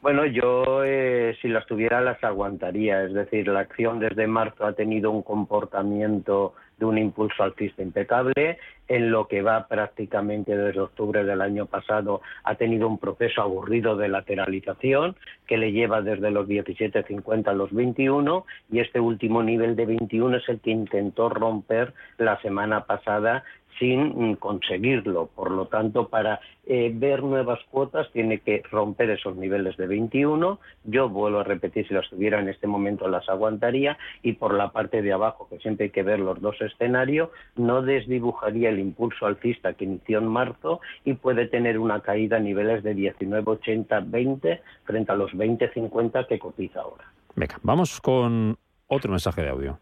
Bueno, 0.02 0.26
yo 0.26 0.82
eh, 0.82 1.36
si 1.40 1.46
las 1.46 1.66
tuviera 1.66 2.00
las 2.00 2.22
aguantaría. 2.24 3.04
Es 3.04 3.14
decir, 3.14 3.46
la 3.46 3.60
acción 3.60 4.00
desde 4.00 4.26
marzo 4.26 4.66
ha 4.66 4.72
tenido 4.72 5.12
un 5.12 5.22
comportamiento 5.22 6.54
de 6.80 6.86
un 6.86 6.98
impulso 6.98 7.44
alcista 7.44 7.82
impecable. 7.82 8.58
En 8.88 9.12
lo 9.12 9.28
que 9.28 9.40
va 9.40 9.68
prácticamente 9.68 10.56
desde 10.56 10.80
octubre 10.80 11.22
del 11.22 11.42
año 11.42 11.66
pasado 11.66 12.22
ha 12.42 12.56
tenido 12.56 12.88
un 12.88 12.98
proceso 12.98 13.40
aburrido 13.40 13.96
de 13.96 14.08
lateralización 14.08 15.14
que 15.46 15.58
le 15.58 15.70
lleva 15.70 16.02
desde 16.02 16.32
los 16.32 16.48
17.50 16.48 17.46
a 17.46 17.52
los 17.52 17.72
21 17.72 18.44
y 18.72 18.80
este 18.80 18.98
último 18.98 19.44
nivel 19.44 19.76
de 19.76 19.86
21 19.86 20.38
es 20.38 20.48
el 20.48 20.58
que 20.58 20.72
intentó 20.72 21.28
romper 21.28 21.94
la 22.18 22.40
semana 22.40 22.86
pasada 22.86 23.44
sin 23.78 24.36
conseguirlo. 24.36 25.30
Por 25.34 25.50
lo 25.50 25.66
tanto, 25.66 26.08
para 26.08 26.40
eh, 26.66 26.92
ver 26.94 27.22
nuevas 27.22 27.58
cuotas 27.70 28.10
tiene 28.12 28.40
que 28.40 28.62
romper 28.70 29.10
esos 29.10 29.36
niveles 29.36 29.76
de 29.76 29.86
21. 29.86 30.58
Yo 30.84 31.08
vuelvo 31.08 31.40
a 31.40 31.44
repetir, 31.44 31.88
si 31.88 31.94
las 31.94 32.08
tuviera 32.08 32.40
en 32.40 32.48
este 32.48 32.66
momento 32.66 33.08
las 33.08 33.28
aguantaría 33.28 33.98
y 34.22 34.34
por 34.34 34.54
la 34.54 34.70
parte 34.70 35.02
de 35.02 35.12
abajo, 35.12 35.48
que 35.48 35.58
siempre 35.58 35.84
hay 35.84 35.90
que 35.90 36.02
ver 36.02 36.20
los 36.20 36.40
dos 36.40 36.60
escenarios, 36.60 37.30
no 37.56 37.82
desdibujaría 37.82 38.68
el 38.68 38.78
impulso 38.78 39.26
alcista 39.26 39.72
que 39.72 39.84
inició 39.84 40.18
en 40.18 40.28
marzo 40.28 40.80
y 41.04 41.14
puede 41.14 41.46
tener 41.46 41.78
una 41.78 42.00
caída 42.00 42.36
a 42.36 42.40
niveles 42.40 42.82
de 42.82 42.94
19,80-20 42.94 44.60
frente 44.84 45.12
a 45.12 45.14
los 45.14 45.32
20,50 45.32 46.26
que 46.26 46.38
cotiza 46.38 46.80
ahora. 46.82 47.04
Venga, 47.36 47.58
vamos 47.62 48.00
con 48.00 48.58
otro 48.86 49.10
mensaje 49.10 49.42
de 49.42 49.48
audio. 49.48 49.78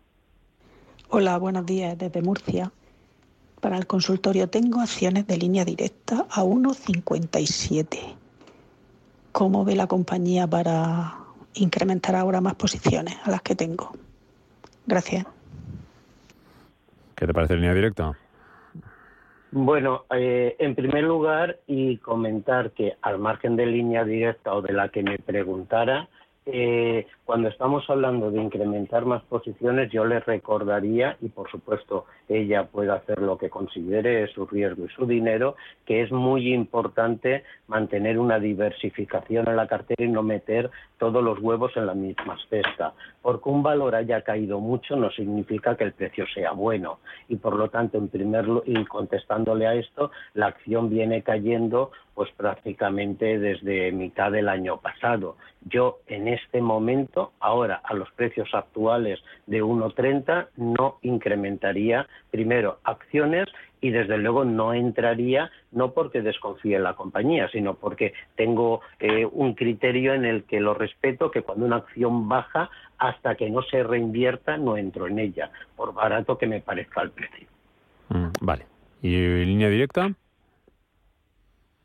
Hola, 1.11 1.38
buenos 1.38 1.64
días 1.64 1.97
desde 1.97 2.21
Murcia. 2.23 2.71
Para 3.60 3.76
el 3.76 3.86
consultorio 3.86 4.48
tengo 4.48 4.80
acciones 4.80 5.26
de 5.26 5.36
línea 5.36 5.64
directa 5.64 6.26
a 6.30 6.42
1,57. 6.42 7.98
¿Cómo 9.32 9.64
ve 9.64 9.74
la 9.74 9.86
compañía 9.86 10.46
para 10.46 11.14
incrementar 11.54 12.14
ahora 12.14 12.40
más 12.40 12.54
posiciones 12.54 13.16
a 13.24 13.30
las 13.30 13.42
que 13.42 13.54
tengo? 13.54 13.92
Gracias. 14.86 15.26
¿Qué 17.16 17.26
te 17.26 17.34
parece 17.34 17.56
línea 17.56 17.74
directa? 17.74 18.16
Bueno, 19.50 20.04
eh, 20.14 20.56
en 20.58 20.74
primer 20.74 21.04
lugar, 21.04 21.58
y 21.66 21.96
comentar 21.98 22.70
que 22.72 22.96
al 23.02 23.18
margen 23.18 23.56
de 23.56 23.66
línea 23.66 24.04
directa 24.04 24.54
o 24.54 24.62
de 24.62 24.72
la 24.72 24.90
que 24.90 25.02
me 25.02 25.18
preguntara, 25.18 26.08
eh, 26.46 27.06
cuando 27.28 27.50
estamos 27.50 27.85
hablando 27.90 28.30
de 28.30 28.40
incrementar 28.40 29.04
más 29.04 29.23
posiciones, 29.25 29.92
yo 29.92 30.06
le 30.06 30.18
recordaría, 30.18 31.18
y 31.20 31.28
por 31.28 31.50
supuesto 31.50 32.06
ella 32.26 32.64
puede 32.68 32.90
hacer 32.90 33.20
lo 33.20 33.37
que 33.37 33.50
considere 33.50 34.26
su 34.28 34.47
riesgo 34.47 34.87
y 34.87 34.88
su 34.88 35.04
dinero, 35.04 35.54
que 35.85 36.00
es 36.00 36.11
muy 36.11 36.54
importante 36.54 37.44
mantener 37.66 38.18
una 38.18 38.38
diversificación 38.38 39.47
en 39.47 39.56
la 39.56 39.66
cartera 39.66 40.06
y 40.06 40.08
no 40.08 40.23
meter 40.23 40.70
todos 40.97 41.23
los 41.23 41.38
huevos 41.38 41.76
en 41.76 41.85
la 41.85 41.92
misma 41.92 42.38
cesta. 42.49 42.94
Porque 43.20 43.50
un 43.50 43.62
valor 43.62 43.94
haya 43.94 44.23
caído 44.23 44.58
mucho 44.58 44.97
no 44.97 45.11
significa 45.11 45.76
que 45.76 45.85
el 45.85 45.92
precio 45.92 46.25
sea 46.32 46.52
bueno. 46.52 47.00
Y 47.28 47.37
por 47.37 47.56
lo 47.56 47.68
tanto, 47.68 47.99
en 47.99 48.08
primer 48.08 48.47
y 48.64 48.87
contestándole 48.87 49.66
a 49.66 49.75
esto, 49.75 50.11
la 50.32 50.47
acción 50.47 50.88
viene 50.88 51.20
cayendo 51.23 51.90
pues 52.18 52.32
prácticamente 52.32 53.38
desde 53.38 53.92
mitad 53.92 54.32
del 54.32 54.49
año 54.49 54.78
pasado. 54.80 55.37
Yo 55.61 56.00
en 56.08 56.26
este 56.26 56.61
momento, 56.61 57.17
ahora 57.40 57.80
a 57.84 57.94
los 57.94 58.10
precios 58.12 58.48
actuales 58.54 59.20
de 59.46 59.62
1.30, 59.62 60.48
no 60.56 60.98
incrementaría 61.02 62.06
primero 62.30 62.78
acciones 62.84 63.46
y 63.80 63.90
desde 63.90 64.18
luego 64.18 64.44
no 64.44 64.75
entraría 64.75 65.50
no 65.72 65.92
porque 65.92 66.22
desconfíe 66.22 66.76
en 66.76 66.82
la 66.82 66.94
compañía, 66.94 67.48
sino 67.50 67.75
porque 67.75 68.12
tengo 68.37 68.80
eh, 68.98 69.26
un 69.30 69.54
criterio 69.54 70.14
en 70.14 70.25
el 70.25 70.44
que 70.44 70.60
lo 70.60 70.75
respeto, 70.75 71.30
que 71.30 71.42
cuando 71.42 71.66
una 71.66 71.76
acción 71.76 72.28
baja, 72.28 72.70
hasta 72.98 73.37
que 73.37 73.50
no 73.50 73.62
se 73.62 73.82
reinvierta, 73.82 74.56
no 74.56 74.76
entro 74.76 75.06
en 75.06 75.18
ella, 75.18 75.50
por 75.76 75.94
barato 75.94 76.38
que 76.38 76.46
me 76.46 76.60
parezca 76.60 77.02
el 77.02 77.10
precio. 77.10 77.46
Mm, 78.08 78.28
vale. 78.40 78.66
¿Y 79.02 79.44
línea 79.44 79.68
directa? 79.68 80.10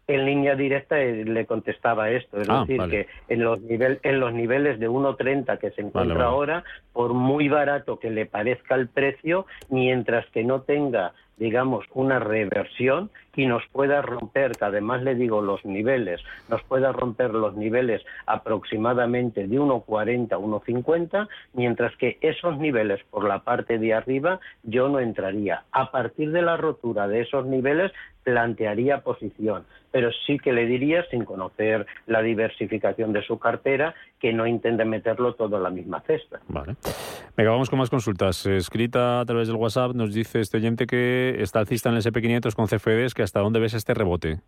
En 0.07 0.25
línea 0.25 0.55
directa 0.55 0.99
eh, 0.99 1.23
le 1.25 1.45
contestaba 1.45 2.11
esto, 2.11 2.41
es 2.41 2.49
ah, 2.49 2.65
decir, 2.67 2.89
que 2.89 3.07
en 3.29 3.43
los, 3.43 3.61
nivel, 3.61 3.99
en 4.03 4.19
los 4.19 4.33
niveles 4.33 4.79
de 4.79 4.89
1,30 4.89 5.57
que 5.59 5.71
se 5.71 5.81
encuentra 5.81 6.25
ahora, 6.25 6.63
por 6.91 7.13
muy 7.13 7.47
barato 7.47 7.99
que 7.99 8.09
le 8.09 8.25
parezca 8.25 8.75
el 8.75 8.87
precio, 8.87 9.45
mientras 9.69 10.25
que 10.27 10.43
no 10.43 10.61
tenga 10.61 11.13
digamos, 11.37 11.85
una 11.93 12.19
reversión 12.19 13.09
y 13.35 13.47
nos 13.47 13.63
pueda 13.71 14.01
romper, 14.01 14.51
que 14.51 14.65
además 14.65 15.01
le 15.01 15.15
digo 15.15 15.41
los 15.41 15.65
niveles, 15.65 16.21
nos 16.47 16.61
pueda 16.63 16.91
romper 16.91 17.33
los 17.33 17.55
niveles 17.55 18.03
aproximadamente 18.27 19.47
de 19.47 19.59
1,40 19.59 20.33
a 20.33 20.37
1,50, 20.37 21.27
mientras 21.53 21.95
que 21.97 22.17
esos 22.21 22.57
niveles 22.59 23.01
por 23.09 23.27
la 23.27 23.39
parte 23.39 23.79
de 23.79 23.93
arriba 23.93 24.39
yo 24.61 24.87
no 24.89 24.99
entraría. 24.99 25.63
A 25.71 25.91
partir 25.91 26.31
de 26.31 26.43
la 26.43 26.57
rotura 26.57 27.07
de 27.07 27.21
esos 27.21 27.45
niveles 27.45 27.91
plantearía 28.23 29.01
posición, 29.01 29.65
pero 29.91 30.09
sí 30.25 30.39
que 30.39 30.53
le 30.53 30.65
diría, 30.65 31.05
sin 31.11 31.25
conocer 31.25 31.85
la 32.07 32.21
diversificación 32.21 33.13
de 33.13 33.21
su 33.23 33.37
cartera, 33.39 33.93
que 34.19 34.33
no 34.33 34.47
intente 34.47 34.85
meterlo 34.85 35.35
todo 35.35 35.57
en 35.57 35.63
la 35.63 35.69
misma 35.69 36.01
cesta. 36.01 36.39
Vale. 36.47 36.75
Venga, 37.35 37.51
vamos 37.51 37.69
con 37.69 37.79
más 37.79 37.89
consultas. 37.89 38.45
Escrita 38.45 39.19
a 39.19 39.25
través 39.25 39.47
del 39.47 39.57
WhatsApp 39.57 39.93
nos 39.93 40.13
dice 40.13 40.39
este 40.39 40.57
oyente 40.57 40.87
que 40.87 41.35
está 41.41 41.59
alcista 41.59 41.89
en 41.89 41.95
el 41.95 42.01
SP500 42.01 42.55
con 42.55 42.67
CFDs, 42.67 43.13
que 43.13 43.23
hasta 43.23 43.39
dónde 43.39 43.59
ves 43.59 43.73
este 43.73 43.93
rebote. 43.93 44.39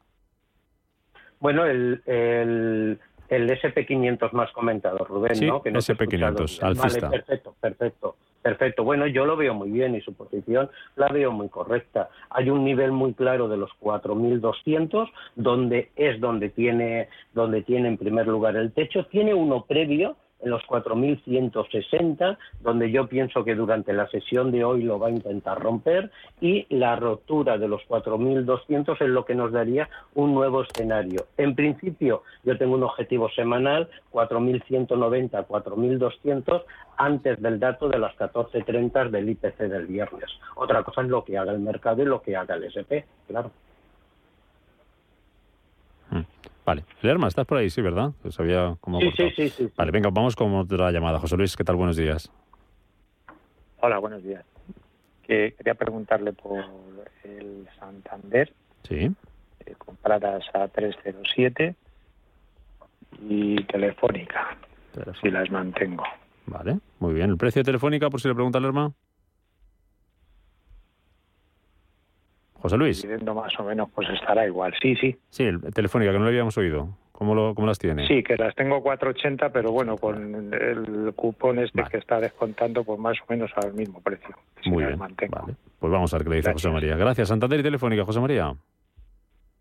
Bueno, 1.39 1.65
el, 1.65 2.01
el, 2.05 2.99
el 3.29 3.49
SP500 3.49 4.31
más 4.33 4.51
comentado, 4.51 4.97
Rubén, 5.05 5.35
sí, 5.35 5.45
¿no? 5.45 5.61
Que 5.61 5.71
no 5.71 5.79
SP500, 5.79 6.61
alcista. 6.63 7.07
Vale, 7.07 7.17
perfecto, 7.17 7.55
perfecto. 7.59 8.15
Perfecto, 8.45 8.83
bueno, 8.83 9.07
yo 9.07 9.25
lo 9.25 9.35
veo 9.35 9.55
muy 9.55 9.71
bien 9.71 9.95
y 9.95 10.01
su 10.01 10.13
posición 10.13 10.69
la 10.95 11.07
veo 11.07 11.31
muy 11.31 11.49
correcta. 11.49 12.09
Hay 12.29 12.51
un 12.51 12.63
nivel 12.63 12.91
muy 12.91 13.15
claro 13.15 13.47
de 13.47 13.57
los 13.57 13.71
4.200, 13.81 15.09
donde 15.35 15.89
es 15.95 16.21
donde 16.21 16.49
tiene, 16.49 17.09
donde 17.33 17.63
tiene 17.63 17.87
en 17.87 17.97
primer 17.97 18.27
lugar 18.27 18.55
el 18.55 18.71
techo. 18.71 19.07
Tiene 19.07 19.33
uno 19.33 19.65
previo, 19.65 20.15
en 20.41 20.51
los 20.51 20.61
4.160, 20.63 22.37
donde 22.61 22.91
yo 22.91 23.07
pienso 23.07 23.43
que 23.43 23.55
durante 23.55 23.93
la 23.93 24.07
sesión 24.09 24.51
de 24.51 24.63
hoy 24.63 24.83
lo 24.83 24.99
va 24.99 25.07
a 25.07 25.11
intentar 25.11 25.61
romper, 25.61 26.11
y 26.39 26.65
la 26.69 26.95
rotura 26.95 27.57
de 27.57 27.67
los 27.67 27.81
4.200 27.87 29.01
es 29.01 29.09
lo 29.09 29.25
que 29.25 29.35
nos 29.35 29.51
daría 29.51 29.89
un 30.13 30.33
nuevo 30.33 30.63
escenario. 30.63 31.27
En 31.37 31.55
principio, 31.55 32.23
yo 32.43 32.57
tengo 32.57 32.75
un 32.75 32.83
objetivo 32.83 33.29
semanal, 33.29 33.89
4.190, 34.11 35.47
4.200, 35.47 36.63
antes 36.97 37.41
del 37.41 37.59
dato 37.59 37.89
de 37.89 37.99
las 37.99 38.15
14.30 38.15 39.09
del 39.09 39.29
IPC 39.29 39.57
del 39.57 39.87
viernes. 39.87 40.29
Otra 40.55 40.83
cosa 40.83 41.01
es 41.01 41.07
lo 41.07 41.23
que 41.23 41.37
haga 41.37 41.51
el 41.51 41.59
mercado 41.59 42.01
y 42.01 42.05
lo 42.05 42.21
que 42.21 42.35
haga 42.35 42.55
el 42.55 42.65
SP, 42.71 43.03
claro. 43.27 43.51
Vale. 46.65 46.83
Lerma, 47.01 47.27
estás 47.27 47.45
por 47.45 47.57
ahí, 47.59 47.69
sí, 47.69 47.81
¿verdad? 47.81 48.11
Pues 48.21 48.39
había 48.39 48.75
como 48.81 48.99
sí, 48.99 49.11
sí, 49.35 49.49
sí, 49.49 49.69
Vale, 49.77 49.91
venga, 49.91 50.09
vamos 50.11 50.35
con 50.35 50.53
otra 50.55 50.91
llamada. 50.91 51.19
José 51.19 51.37
Luis, 51.37 51.55
¿qué 51.55 51.63
tal? 51.63 51.75
Buenos 51.75 51.95
días. 51.95 52.31
Hola, 53.81 53.99
buenos 53.99 54.23
días. 54.23 54.43
quería 55.23 55.75
preguntarle 55.75 56.33
por 56.33 56.63
el 57.23 57.67
Santander. 57.79 58.51
Sí. 58.83 59.11
eh, 59.65 59.75
compradas 59.77 60.43
a 60.53 60.67
307 60.67 61.75
y 63.21 63.63
Telefónica, 63.65 64.57
si 65.21 65.29
las 65.29 65.49
mantengo. 65.51 66.03
Vale, 66.47 66.79
muy 66.99 67.13
bien. 67.13 67.29
¿El 67.31 67.37
precio 67.37 67.61
de 67.61 67.65
Telefónica, 67.65 68.09
por 68.09 68.21
si 68.21 68.27
le 68.27 68.35
pregunta 68.35 68.57
al 68.59 68.65
José 72.65 72.77
Luis. 72.77 73.01
Dividendo 73.01 73.33
más 73.35 73.53
o 73.59 73.63
menos 73.63 73.89
pues 73.93 74.09
estará 74.09 74.45
igual. 74.47 74.73
Sí, 74.81 74.95
sí. 74.95 75.15
Sí, 75.29 75.43
el 75.43 75.61
Telefónica, 75.73 76.11
que 76.11 76.17
no 76.17 76.23
lo 76.23 76.29
habíamos 76.29 76.57
oído. 76.57 76.89
¿Cómo, 77.11 77.33
lo, 77.33 77.55
cómo 77.55 77.65
las 77.67 77.79
tiene? 77.79 78.05
Sí, 78.07 78.21
que 78.23 78.35
las 78.35 78.53
tengo 78.55 78.81
480, 78.81 79.49
pero 79.53 79.71
bueno, 79.71 79.95
con 79.97 80.53
el 80.53 81.13
cupón 81.15 81.59
este 81.59 81.79
Vale. 81.81 81.91
que 81.91 81.97
está 81.99 82.19
descontando, 82.19 82.83
pues 82.83 82.99
más 82.99 83.17
o 83.21 83.23
menos 83.29 83.49
al 83.55 83.73
mismo 83.73 84.01
precio. 84.01 84.35
Si 84.61 84.69
Muy 84.69 84.83
bien. 84.83 84.99
mantengo. 84.99 85.39
Vale. 85.39 85.53
Pues 85.79 85.93
vamos 85.93 86.13
a 86.13 86.17
ver 86.17 86.23
qué 86.25 86.29
le 86.31 86.35
dice 86.37 86.49
Gracias. 86.49 86.63
José 86.63 86.73
María. 86.73 86.97
Gracias. 86.97 87.27
Santander 87.29 87.59
y 87.59 87.63
Telefónica, 87.63 88.03
José 88.03 88.19
María. 88.19 88.53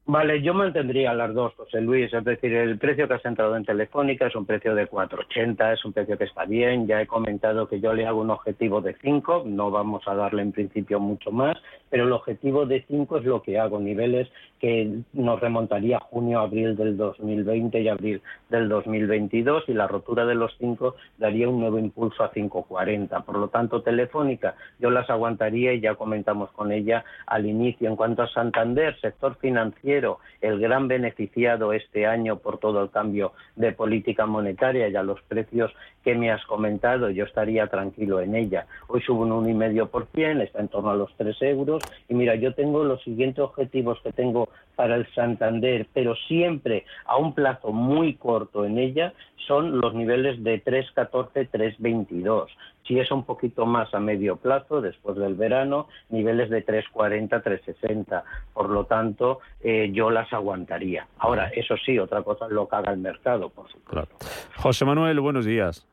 Vale, 0.06 0.42
yo 0.42 0.52
mantendría 0.52 1.14
las 1.14 1.32
dos, 1.32 1.54
José 1.54 1.80
Luis. 1.80 2.12
Es 2.12 2.24
decir, 2.24 2.52
el 2.52 2.76
precio 2.76 3.08
que 3.08 3.14
has 3.14 3.24
entrado 3.24 3.56
en 3.56 3.64
Telefónica 3.64 4.26
es 4.26 4.36
un 4.36 4.44
precio 4.44 4.74
de 4.74 4.86
4,80, 4.86 5.72
es 5.72 5.84
un 5.84 5.94
precio 5.94 6.18
que 6.18 6.24
está 6.24 6.44
bien. 6.44 6.86
Ya 6.86 7.00
he 7.00 7.06
comentado 7.06 7.66
que 7.68 7.80
yo 7.80 7.94
le 7.94 8.06
hago 8.06 8.20
un 8.20 8.28
objetivo 8.30 8.82
de 8.82 8.94
5, 9.00 9.44
no 9.46 9.70
vamos 9.70 10.02
a 10.06 10.14
darle 10.14 10.42
en 10.42 10.52
principio 10.52 11.00
mucho 11.00 11.30
más, 11.30 11.56
pero 11.94 12.06
el 12.06 12.12
objetivo 12.12 12.66
de 12.66 12.84
5 12.88 13.18
es 13.18 13.24
lo 13.24 13.40
que 13.40 13.56
hago, 13.56 13.78
niveles 13.78 14.28
que 14.58 14.98
nos 15.12 15.38
remontaría 15.38 16.00
junio, 16.00 16.40
abril 16.40 16.74
del 16.74 16.96
2020 16.96 17.80
y 17.80 17.88
abril 17.88 18.20
del 18.48 18.68
2022 18.68 19.68
y 19.68 19.74
la 19.74 19.86
rotura 19.86 20.26
de 20.26 20.34
los 20.34 20.52
5 20.58 20.96
daría 21.18 21.48
un 21.48 21.60
nuevo 21.60 21.78
impulso 21.78 22.24
a 22.24 22.32
5,40. 22.32 23.24
Por 23.24 23.38
lo 23.38 23.46
tanto, 23.46 23.82
Telefónica 23.82 24.56
yo 24.80 24.90
las 24.90 25.08
aguantaría 25.08 25.72
y 25.72 25.82
ya 25.82 25.94
comentamos 25.94 26.50
con 26.50 26.72
ella 26.72 27.04
al 27.26 27.46
inicio. 27.46 27.88
En 27.88 27.94
cuanto 27.94 28.22
a 28.22 28.28
Santander, 28.28 28.98
sector 29.00 29.36
financiero, 29.36 30.18
el 30.40 30.58
gran 30.58 30.88
beneficiado 30.88 31.72
este 31.72 32.06
año 32.06 32.40
por 32.40 32.58
todo 32.58 32.82
el 32.82 32.90
cambio 32.90 33.34
de 33.54 33.70
política 33.70 34.26
monetaria 34.26 34.88
y 34.88 34.96
a 34.96 35.04
los 35.04 35.22
precios 35.28 35.72
que 36.04 36.14
me 36.14 36.30
has 36.30 36.44
comentado, 36.44 37.08
yo 37.10 37.24
estaría 37.24 37.66
tranquilo 37.66 38.20
en 38.20 38.36
ella. 38.36 38.66
Hoy 38.88 39.00
sube 39.00 39.24
un 39.24 39.30
1,5%, 39.30 40.42
está 40.42 40.60
en 40.60 40.68
torno 40.68 40.90
a 40.90 40.96
los 40.96 41.10
3 41.16 41.36
euros. 41.42 41.82
Y 42.08 42.14
mira, 42.14 42.34
yo 42.34 42.54
tengo 42.54 42.84
los 42.84 43.02
siguientes 43.02 43.42
objetivos 43.42 43.98
que 44.02 44.12
tengo 44.12 44.50
para 44.76 44.96
el 44.96 45.06
Santander, 45.14 45.86
pero 45.94 46.14
siempre 46.28 46.84
a 47.06 47.16
un 47.16 47.32
plazo 47.32 47.72
muy 47.72 48.14
corto 48.14 48.64
en 48.64 48.78
ella, 48.78 49.14
son 49.46 49.80
los 49.80 49.94
niveles 49.94 50.42
de 50.42 50.62
3,14, 50.62 51.50
3,22. 51.50 52.46
Si 52.86 52.98
es 52.98 53.10
un 53.10 53.24
poquito 53.24 53.66
más 53.66 53.94
a 53.94 54.00
medio 54.00 54.36
plazo, 54.36 54.80
después 54.80 55.16
del 55.16 55.34
verano, 55.34 55.88
niveles 56.10 56.50
de 56.50 56.64
3,40, 56.64 57.42
3,60. 57.42 58.22
Por 58.52 58.70
lo 58.70 58.84
tanto, 58.84 59.40
eh, 59.62 59.90
yo 59.92 60.10
las 60.10 60.32
aguantaría. 60.32 61.06
Ahora, 61.18 61.48
eso 61.48 61.76
sí, 61.84 61.98
otra 61.98 62.22
cosa 62.22 62.46
es 62.46 62.52
lo 62.52 62.68
que 62.68 62.76
haga 62.76 62.92
el 62.92 62.98
mercado, 62.98 63.48
por 63.48 63.68
supuesto. 63.68 63.90
Claro. 63.90 64.08
José 64.56 64.84
Manuel, 64.84 65.20
buenos 65.20 65.46
días. 65.46 65.86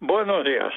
Buenos 0.00 0.44
días. 0.44 0.72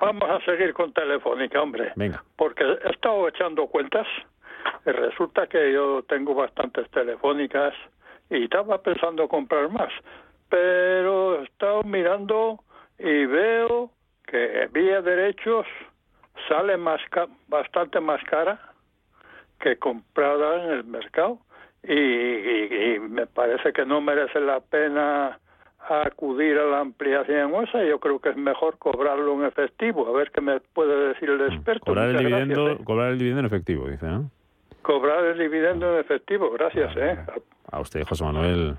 Vamos 0.00 0.28
a 0.30 0.40
seguir 0.44 0.72
con 0.74 0.92
Telefónica, 0.92 1.60
hombre. 1.62 1.92
Venga. 1.96 2.22
Porque 2.36 2.64
he 2.64 2.90
estado 2.90 3.28
echando 3.28 3.66
cuentas 3.66 4.06
y 4.84 4.90
resulta 4.90 5.46
que 5.46 5.72
yo 5.72 6.02
tengo 6.08 6.34
bastantes 6.34 6.88
telefónicas 6.90 7.74
y 8.30 8.44
estaba 8.44 8.82
pensando 8.82 9.26
comprar 9.28 9.70
más. 9.70 9.92
Pero 10.48 11.40
he 11.40 11.44
estado 11.44 11.82
mirando 11.82 12.60
y 12.98 13.26
veo 13.26 13.90
que 14.26 14.68
vía 14.72 15.00
derechos 15.02 15.66
sale 16.48 16.76
más 16.76 17.00
ca- 17.10 17.28
bastante 17.48 18.00
más 18.00 18.22
cara 18.24 18.60
que 19.60 19.76
comprada 19.78 20.62
en 20.64 20.70
el 20.70 20.84
mercado 20.84 21.38
y, 21.82 21.94
y- 21.94 22.94
y 22.94 22.98
me 23.00 23.26
parece 23.26 23.72
que 23.72 23.86
no 23.86 24.00
merece 24.00 24.40
la 24.40 24.60
pena 24.60 25.38
acudir 25.88 26.58
a 26.58 26.64
la 26.64 26.80
ampliación 26.80 27.52
esa 27.64 27.84
yo 27.84 27.98
creo 27.98 28.18
que 28.18 28.30
es 28.30 28.36
mejor 28.36 28.78
cobrarlo 28.78 29.34
en 29.34 29.44
efectivo 29.44 30.06
a 30.08 30.12
ver 30.12 30.30
qué 30.30 30.40
me 30.40 30.60
puede 30.60 31.08
decir 31.08 31.30
el 31.30 31.40
experto. 31.52 31.86
Cobrar 31.86 32.10
el, 32.10 32.18
dividendo, 32.18 32.64
gracias, 32.64 32.80
¿eh? 32.80 32.84
cobrar 32.84 33.10
el 33.12 33.18
dividendo 33.18 33.40
en 33.40 33.46
efectivo, 33.46 33.88
dice, 33.88 34.06
¿no? 34.06 34.30
cobrar 34.82 35.24
el 35.24 35.38
dividendo 35.38 35.92
en 35.92 36.00
efectivo 36.00 36.50
gracias 36.52 36.96
eh 36.96 37.18
A 37.72 37.80
usted, 37.80 38.04
José 38.04 38.24
Manuel. 38.24 38.76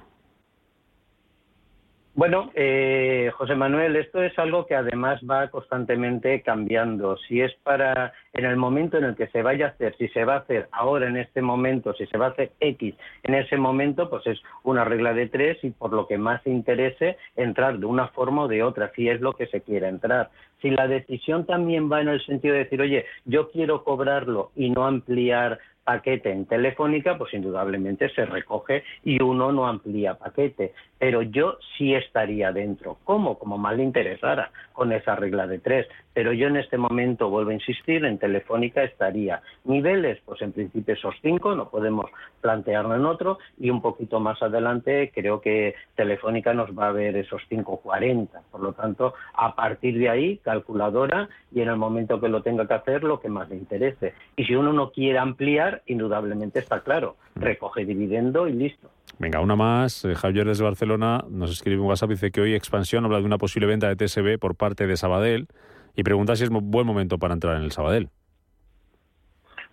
Bueno, 2.17 2.49
eh, 2.55 3.29
José 3.35 3.53
Manuel, 3.53 3.95
esto 3.95 4.23
es 4.23 4.35
algo 4.39 4.65
que 4.65 4.73
además 4.73 5.21
va 5.29 5.49
constantemente 5.51 6.41
cambiando. 6.41 7.15
Si 7.15 7.41
es 7.41 7.53
para 7.61 8.11
en 8.33 8.43
el 8.43 8.57
momento 8.57 8.97
en 8.97 9.03
el 9.03 9.15
que 9.15 9.27
se 9.27 9.43
vaya 9.43 9.67
a 9.67 9.69
hacer, 9.69 9.95
si 9.99 10.07
se 10.07 10.25
va 10.25 10.33
a 10.33 10.39
hacer 10.39 10.67
ahora 10.71 11.07
en 11.09 11.17
este 11.17 11.43
momento, 11.43 11.93
si 11.93 12.07
se 12.07 12.17
va 12.17 12.25
a 12.25 12.29
hacer 12.29 12.53
X 12.59 12.95
en 13.21 13.35
ese 13.35 13.57
momento, 13.57 14.09
pues 14.09 14.25
es 14.25 14.41
una 14.63 14.83
regla 14.83 15.13
de 15.13 15.27
tres 15.27 15.63
y 15.63 15.69
por 15.69 15.93
lo 15.93 16.07
que 16.07 16.17
más 16.17 16.41
interese 16.47 17.17
entrar 17.35 17.77
de 17.77 17.85
una 17.85 18.07
forma 18.07 18.45
o 18.45 18.47
de 18.47 18.63
otra, 18.63 18.91
si 18.95 19.07
es 19.07 19.21
lo 19.21 19.33
que 19.33 19.45
se 19.45 19.61
quiere 19.61 19.87
entrar. 19.87 20.31
Si 20.59 20.71
la 20.71 20.87
decisión 20.87 21.45
también 21.45 21.87
va 21.91 22.01
en 22.01 22.07
el 22.07 22.25
sentido 22.25 22.55
de 22.55 22.63
decir, 22.63 22.81
oye, 22.81 23.05
yo 23.25 23.51
quiero 23.51 23.83
cobrarlo 23.83 24.49
y 24.55 24.71
no 24.71 24.87
ampliar 24.87 25.59
paquete 25.87 26.33
en 26.33 26.45
Telefónica, 26.45 27.17
pues 27.17 27.33
indudablemente 27.33 28.09
se 28.09 28.25
recoge 28.25 28.83
y 29.05 29.23
uno 29.23 29.53
no 29.53 29.67
amplía 29.67 30.15
paquete. 30.15 30.73
Pero 30.99 31.21
yo 31.21 31.59
sí 31.77 31.95
estaría 31.95 32.51
dentro. 32.51 32.97
¿Cómo? 33.05 33.39
Como 33.39 33.57
más 33.57 33.77
le 33.77 33.83
interesara 33.83 34.51
con 34.73 34.91
esa 34.91 35.15
regla 35.15 35.47
de 35.47 35.59
tres. 35.59 35.87
Pero 36.13 36.33
yo 36.33 36.47
en 36.47 36.57
este 36.57 36.77
momento, 36.77 37.29
vuelvo 37.29 37.51
a 37.51 37.53
insistir, 37.53 38.03
en 38.03 38.17
Telefónica 38.17 38.83
estaría. 38.83 39.41
Niveles, 39.63 40.19
pues 40.25 40.41
en 40.41 40.51
principio 40.51 40.95
esos 40.95 41.15
cinco, 41.21 41.55
no 41.55 41.69
podemos 41.69 42.09
plantearlo 42.41 42.95
en 42.95 43.05
otro. 43.05 43.37
Y 43.57 43.69
un 43.69 43.81
poquito 43.81 44.19
más 44.19 44.41
adelante 44.41 45.11
creo 45.15 45.39
que 45.39 45.75
Telefónica 45.95 46.53
nos 46.53 46.77
va 46.77 46.89
a 46.89 46.91
ver 46.91 47.15
esos 47.15 47.41
5.40. 47.49 48.27
Por 48.51 48.61
lo 48.61 48.73
tanto, 48.73 49.13
a 49.35 49.55
partir 49.55 49.97
de 49.97 50.09
ahí, 50.09 50.37
calculadora 50.39 51.29
y 51.51 51.61
en 51.61 51.69
el 51.69 51.77
momento 51.77 52.19
que 52.19 52.27
lo 52.27 52.41
tenga 52.41 52.67
que 52.67 52.73
hacer, 52.73 53.03
lo 53.03 53.21
que 53.21 53.29
más 53.29 53.47
le 53.49 53.55
interese. 53.55 54.13
Y 54.35 54.45
si 54.45 54.55
uno 54.55 54.73
no 54.73 54.91
quiere 54.91 55.19
ampliar, 55.19 55.76
indudablemente 55.85 56.59
está 56.59 56.81
claro, 56.81 57.15
recoge 57.35 57.85
dividendo 57.85 58.47
y 58.47 58.53
listo. 58.53 58.89
Venga, 59.19 59.39
una 59.39 59.55
más. 59.55 60.03
Eh, 60.05 60.15
Javier 60.15 60.45
desde 60.47 60.63
Barcelona 60.63 61.23
nos 61.29 61.51
escribe 61.51 61.81
un 61.81 61.87
WhatsApp 61.87 62.09
y 62.11 62.13
dice 62.13 62.31
que 62.31 62.41
hoy 62.41 62.53
Expansión 62.55 63.05
habla 63.05 63.19
de 63.19 63.25
una 63.25 63.37
posible 63.37 63.67
venta 63.67 63.87
de 63.87 63.95
TSB 63.95 64.37
por 64.39 64.55
parte 64.55 64.85
de 64.87 64.97
Sabadell 64.97 65.47
y 65.95 66.03
pregunta 66.03 66.35
si 66.35 66.43
es 66.43 66.51
mo- 66.51 66.61
buen 66.61 66.85
momento 66.85 67.17
para 67.17 67.33
entrar 67.33 67.55
en 67.57 67.63
el 67.63 67.71
Sabadell. 67.71 68.09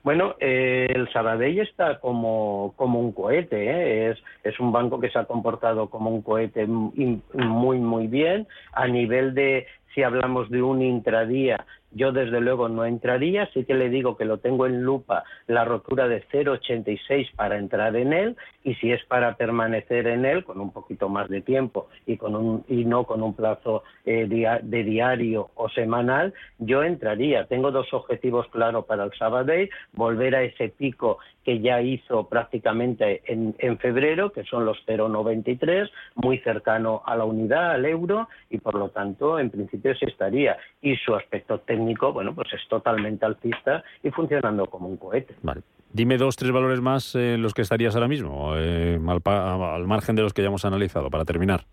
Bueno, 0.03 0.35
eh, 0.39 0.87
el 0.95 1.11
Sabadell 1.13 1.61
está 1.61 1.99
como, 1.99 2.75
como 2.77 3.01
un 3.01 3.13
cohete, 3.13 3.71
¿eh? 3.71 4.11
es, 4.11 4.19
es 4.43 4.61
un 4.61 4.71
banco 4.71 5.01
que 5.01 5.09
se 5.09 5.19
ha 5.19 5.25
comportado 5.25 5.89
como 5.89 6.11
un 6.11 6.21
cohete 6.21 6.67
muy, 6.67 7.79
muy 7.79 8.07
bien. 8.07 8.47
A 8.75 8.87
nivel 8.87 9.33
de, 9.35 9.67
si 9.95 10.03
hablamos 10.03 10.51
de 10.51 10.61
un 10.61 10.83
intradía, 10.83 11.65
yo 11.95 12.13
desde 12.13 12.41
luego 12.41 12.69
no 12.69 12.85
entraría, 12.85 13.49
sí 13.53 13.65
que 13.65 13.75
le 13.75 13.89
digo 13.89 14.17
que 14.17 14.25
lo 14.25 14.39
tengo 14.39 14.67
en 14.67 14.83
lupa 14.83 15.25
la 15.47 15.65
rotura 15.65 16.09
de 16.09 16.23
0,86 16.29 17.35
para 17.35 17.59
entrar 17.59 17.97
en 17.97 18.13
él 18.13 18.37
y 18.63 18.75
si 18.77 18.93
es 18.93 19.05
para 19.05 19.37
permanecer 19.37 20.07
en 20.07 20.25
él 20.25 20.45
con 20.45 20.61
un 20.61 20.73
poquito 20.73 21.09
más 21.09 21.29
de 21.29 21.41
tiempo 21.41 21.89
y, 22.07 22.17
con 22.17 22.35
un, 22.35 22.65
y 22.69 22.85
no 22.85 23.05
con 23.05 23.23
un 23.23 23.35
plazo 23.35 23.85
eh, 24.05 24.27
de 24.27 24.85
diario 24.85 25.51
o 25.55 25.69
semanal, 25.69 26.35
yo 26.59 26.83
entraría. 26.83 27.47
Tengo 27.47 27.71
dos 27.71 27.93
objetivos 27.93 28.49
claros 28.49 28.85
para 28.87 29.05
el 29.05 29.13
Sabadell, 29.13 29.71
volver 29.93 30.35
a 30.35 30.43
ese 30.43 30.69
pico 30.69 31.19
que 31.45 31.61
ya 31.61 31.81
hizo 31.83 32.29
prácticamente 32.29 33.23
en, 33.27 33.55
en 33.59 33.79
febrero, 33.79 34.33
que 34.33 34.45
son 34.45 34.65
los 34.65 34.79
0,93, 34.87 35.91
muy 36.15 36.39
cercano 36.39 37.03
a 37.05 37.17
la 37.17 37.25
unidad, 37.25 37.73
al 37.73 37.85
euro, 37.85 38.29
y 38.49 38.59
por 38.59 38.75
lo 38.75 38.89
tanto, 38.89 39.39
en 39.39 39.51
principio 39.51 39.95
sí 39.95 40.07
estaría. 40.07 40.57
Y 40.81 40.97
su 40.97 41.15
aspecto 41.15 41.61
técnico, 41.61 41.84
bueno, 42.13 42.35
pues 42.35 42.53
es 42.53 42.61
totalmente 42.69 43.25
alcista 43.25 43.83
y 44.03 44.11
funcionando 44.11 44.67
como 44.67 44.89
un 44.89 44.97
cohete. 44.97 45.35
Dime 45.93 46.17
dos, 46.19 46.37
tres 46.37 46.51
valores 46.51 46.81
más 46.81 47.15
en 47.15 47.43
los 47.43 47.55
que 47.55 47.63
estarías 47.63 47.95
ahora 47.95 48.09
mismo, 48.09 48.55
eh, 48.57 48.99
al, 49.07 49.21
al 49.25 49.87
margen 49.87 50.17
de 50.17 50.23
los 50.23 50.33
que 50.33 50.43
ya 50.43 50.49
hemos 50.49 50.65
analizado, 50.65 51.11
para 51.11 51.25
terminar. 51.25 51.65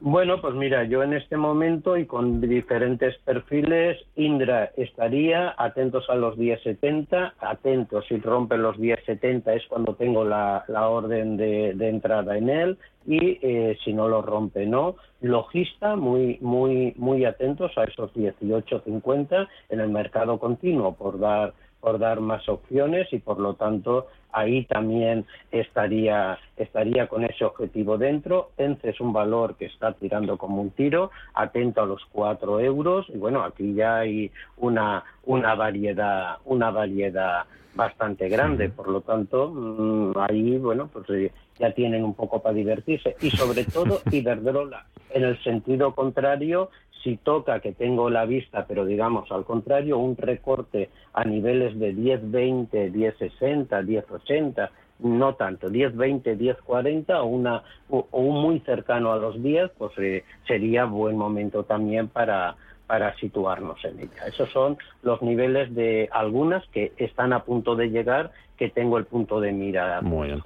Bueno, 0.00 0.40
pues 0.40 0.54
mira, 0.54 0.84
yo 0.84 1.02
en 1.02 1.12
este 1.12 1.36
momento 1.36 1.96
y 1.96 2.06
con 2.06 2.40
diferentes 2.40 3.18
perfiles, 3.24 3.98
Indra 4.14 4.70
estaría 4.76 5.56
atentos 5.58 6.08
a 6.08 6.14
los 6.14 6.36
10.70, 6.38 7.32
atentos 7.40 8.04
si 8.06 8.16
rompe 8.18 8.56
los 8.56 8.76
10.70 8.76 9.56
es 9.56 9.66
cuando 9.66 9.96
tengo 9.96 10.24
la, 10.24 10.64
la 10.68 10.88
orden 10.88 11.36
de, 11.36 11.74
de 11.74 11.88
entrada 11.88 12.38
en 12.38 12.48
él 12.48 12.78
y 13.08 13.38
eh, 13.42 13.76
si 13.84 13.92
no 13.92 14.06
lo 14.06 14.22
rompe 14.22 14.66
no. 14.66 14.94
Logista, 15.20 15.96
muy, 15.96 16.38
muy, 16.42 16.94
muy 16.96 17.24
atentos 17.24 17.76
a 17.76 17.82
esos 17.82 18.12
18.50 18.14 19.48
en 19.70 19.80
el 19.80 19.88
mercado 19.88 20.38
continuo 20.38 20.94
por 20.94 21.18
dar 21.18 21.54
por 21.80 21.98
dar 21.98 22.20
más 22.20 22.48
opciones 22.48 23.12
y 23.12 23.18
por 23.18 23.38
lo 23.38 23.54
tanto 23.54 24.06
ahí 24.32 24.64
también 24.66 25.24
estaría, 25.50 26.38
estaría 26.56 27.06
con 27.06 27.24
ese 27.24 27.44
objetivo 27.44 27.98
dentro. 27.98 28.50
ENCE 28.56 28.90
es 28.90 29.00
un 29.00 29.12
valor 29.12 29.56
que 29.56 29.66
está 29.66 29.92
tirando 29.92 30.36
como 30.36 30.62
un 30.62 30.70
tiro, 30.70 31.10
atento 31.34 31.82
a 31.82 31.86
los 31.86 32.04
cuatro 32.12 32.60
euros, 32.60 33.06
y 33.08 33.16
bueno, 33.18 33.42
aquí 33.42 33.74
ya 33.74 33.98
hay 33.98 34.30
una, 34.58 35.04
una 35.24 35.54
variedad, 35.54 36.38
una 36.44 36.70
variedad 36.70 37.44
bastante 37.74 38.28
grande, 38.28 38.68
por 38.68 38.88
lo 38.88 39.00
tanto, 39.02 39.50
mm, 39.50 40.12
ahí, 40.18 40.58
bueno, 40.58 40.88
pues 40.92 41.08
eh, 41.10 41.32
ya 41.58 41.72
tienen 41.72 42.04
un 42.04 42.14
poco 42.14 42.42
para 42.42 42.54
divertirse. 42.54 43.16
Y 43.20 43.30
sobre 43.30 43.64
todo, 43.64 44.00
Iberdrola, 44.10 44.84
en 45.10 45.24
el 45.24 45.42
sentido 45.42 45.94
contrario, 45.94 46.70
si 47.02 47.16
toca 47.16 47.60
que 47.60 47.72
tengo 47.72 48.10
la 48.10 48.24
vista, 48.24 48.66
pero 48.66 48.84
digamos 48.84 49.30
al 49.30 49.44
contrario, 49.44 49.98
un 49.98 50.16
recorte 50.16 50.90
a 51.12 51.24
niveles 51.24 51.78
de 51.78 51.94
10-20, 51.94 52.92
10-60, 52.92 53.68
10-80, 53.68 54.70
no 55.00 55.34
tanto, 55.34 55.68
10-20, 55.68 56.36
10-40 56.36 57.20
o, 57.20 57.26
una, 57.26 57.62
o, 57.88 58.06
un 58.12 58.42
muy 58.42 58.60
cercano 58.60 59.12
a 59.12 59.16
los 59.16 59.40
10, 59.42 59.70
pues 59.78 59.92
eh, 59.98 60.24
sería 60.46 60.84
buen 60.84 61.16
momento 61.16 61.64
también 61.64 62.08
para, 62.08 62.56
para 62.86 63.14
situarnos 63.16 63.84
en 63.84 64.00
ella. 64.00 64.26
Esos 64.26 64.50
son 64.50 64.76
los 65.02 65.22
niveles 65.22 65.74
de 65.74 66.08
algunas 66.10 66.66
que 66.68 66.92
están 66.96 67.32
a 67.32 67.44
punto 67.44 67.76
de 67.76 67.90
llegar 67.90 68.32
que 68.58 68.68
tengo 68.68 68.98
el 68.98 69.04
punto 69.04 69.40
de 69.40 69.52
mira. 69.52 70.00
Muy 70.02 70.28
bien. 70.28 70.42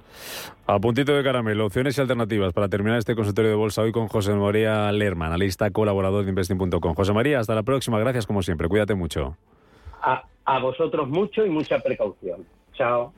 A 0.67 0.79
puntito 0.79 1.13
de 1.13 1.23
caramelo, 1.23 1.65
opciones 1.65 1.97
y 1.97 2.01
alternativas 2.01 2.53
para 2.53 2.69
terminar 2.69 2.99
este 2.99 3.15
consultorio 3.15 3.49
de 3.49 3.57
bolsa 3.57 3.81
hoy 3.81 3.91
con 3.91 4.07
José 4.07 4.33
María 4.33 4.91
Lerman, 4.91 5.29
analista 5.29 5.69
colaborador 5.71 6.23
de 6.23 6.29
Investing.com. 6.29 6.93
José 6.93 7.11
María, 7.11 7.39
hasta 7.39 7.55
la 7.55 7.63
próxima. 7.63 7.99
Gracias 7.99 8.25
como 8.25 8.41
siempre. 8.43 8.69
Cuídate 8.69 8.95
mucho. 8.95 9.35
A, 10.01 10.23
a 10.45 10.59
vosotros 10.59 11.09
mucho 11.09 11.45
y 11.45 11.49
mucha 11.49 11.79
precaución. 11.79 12.45
Chao. 12.73 13.11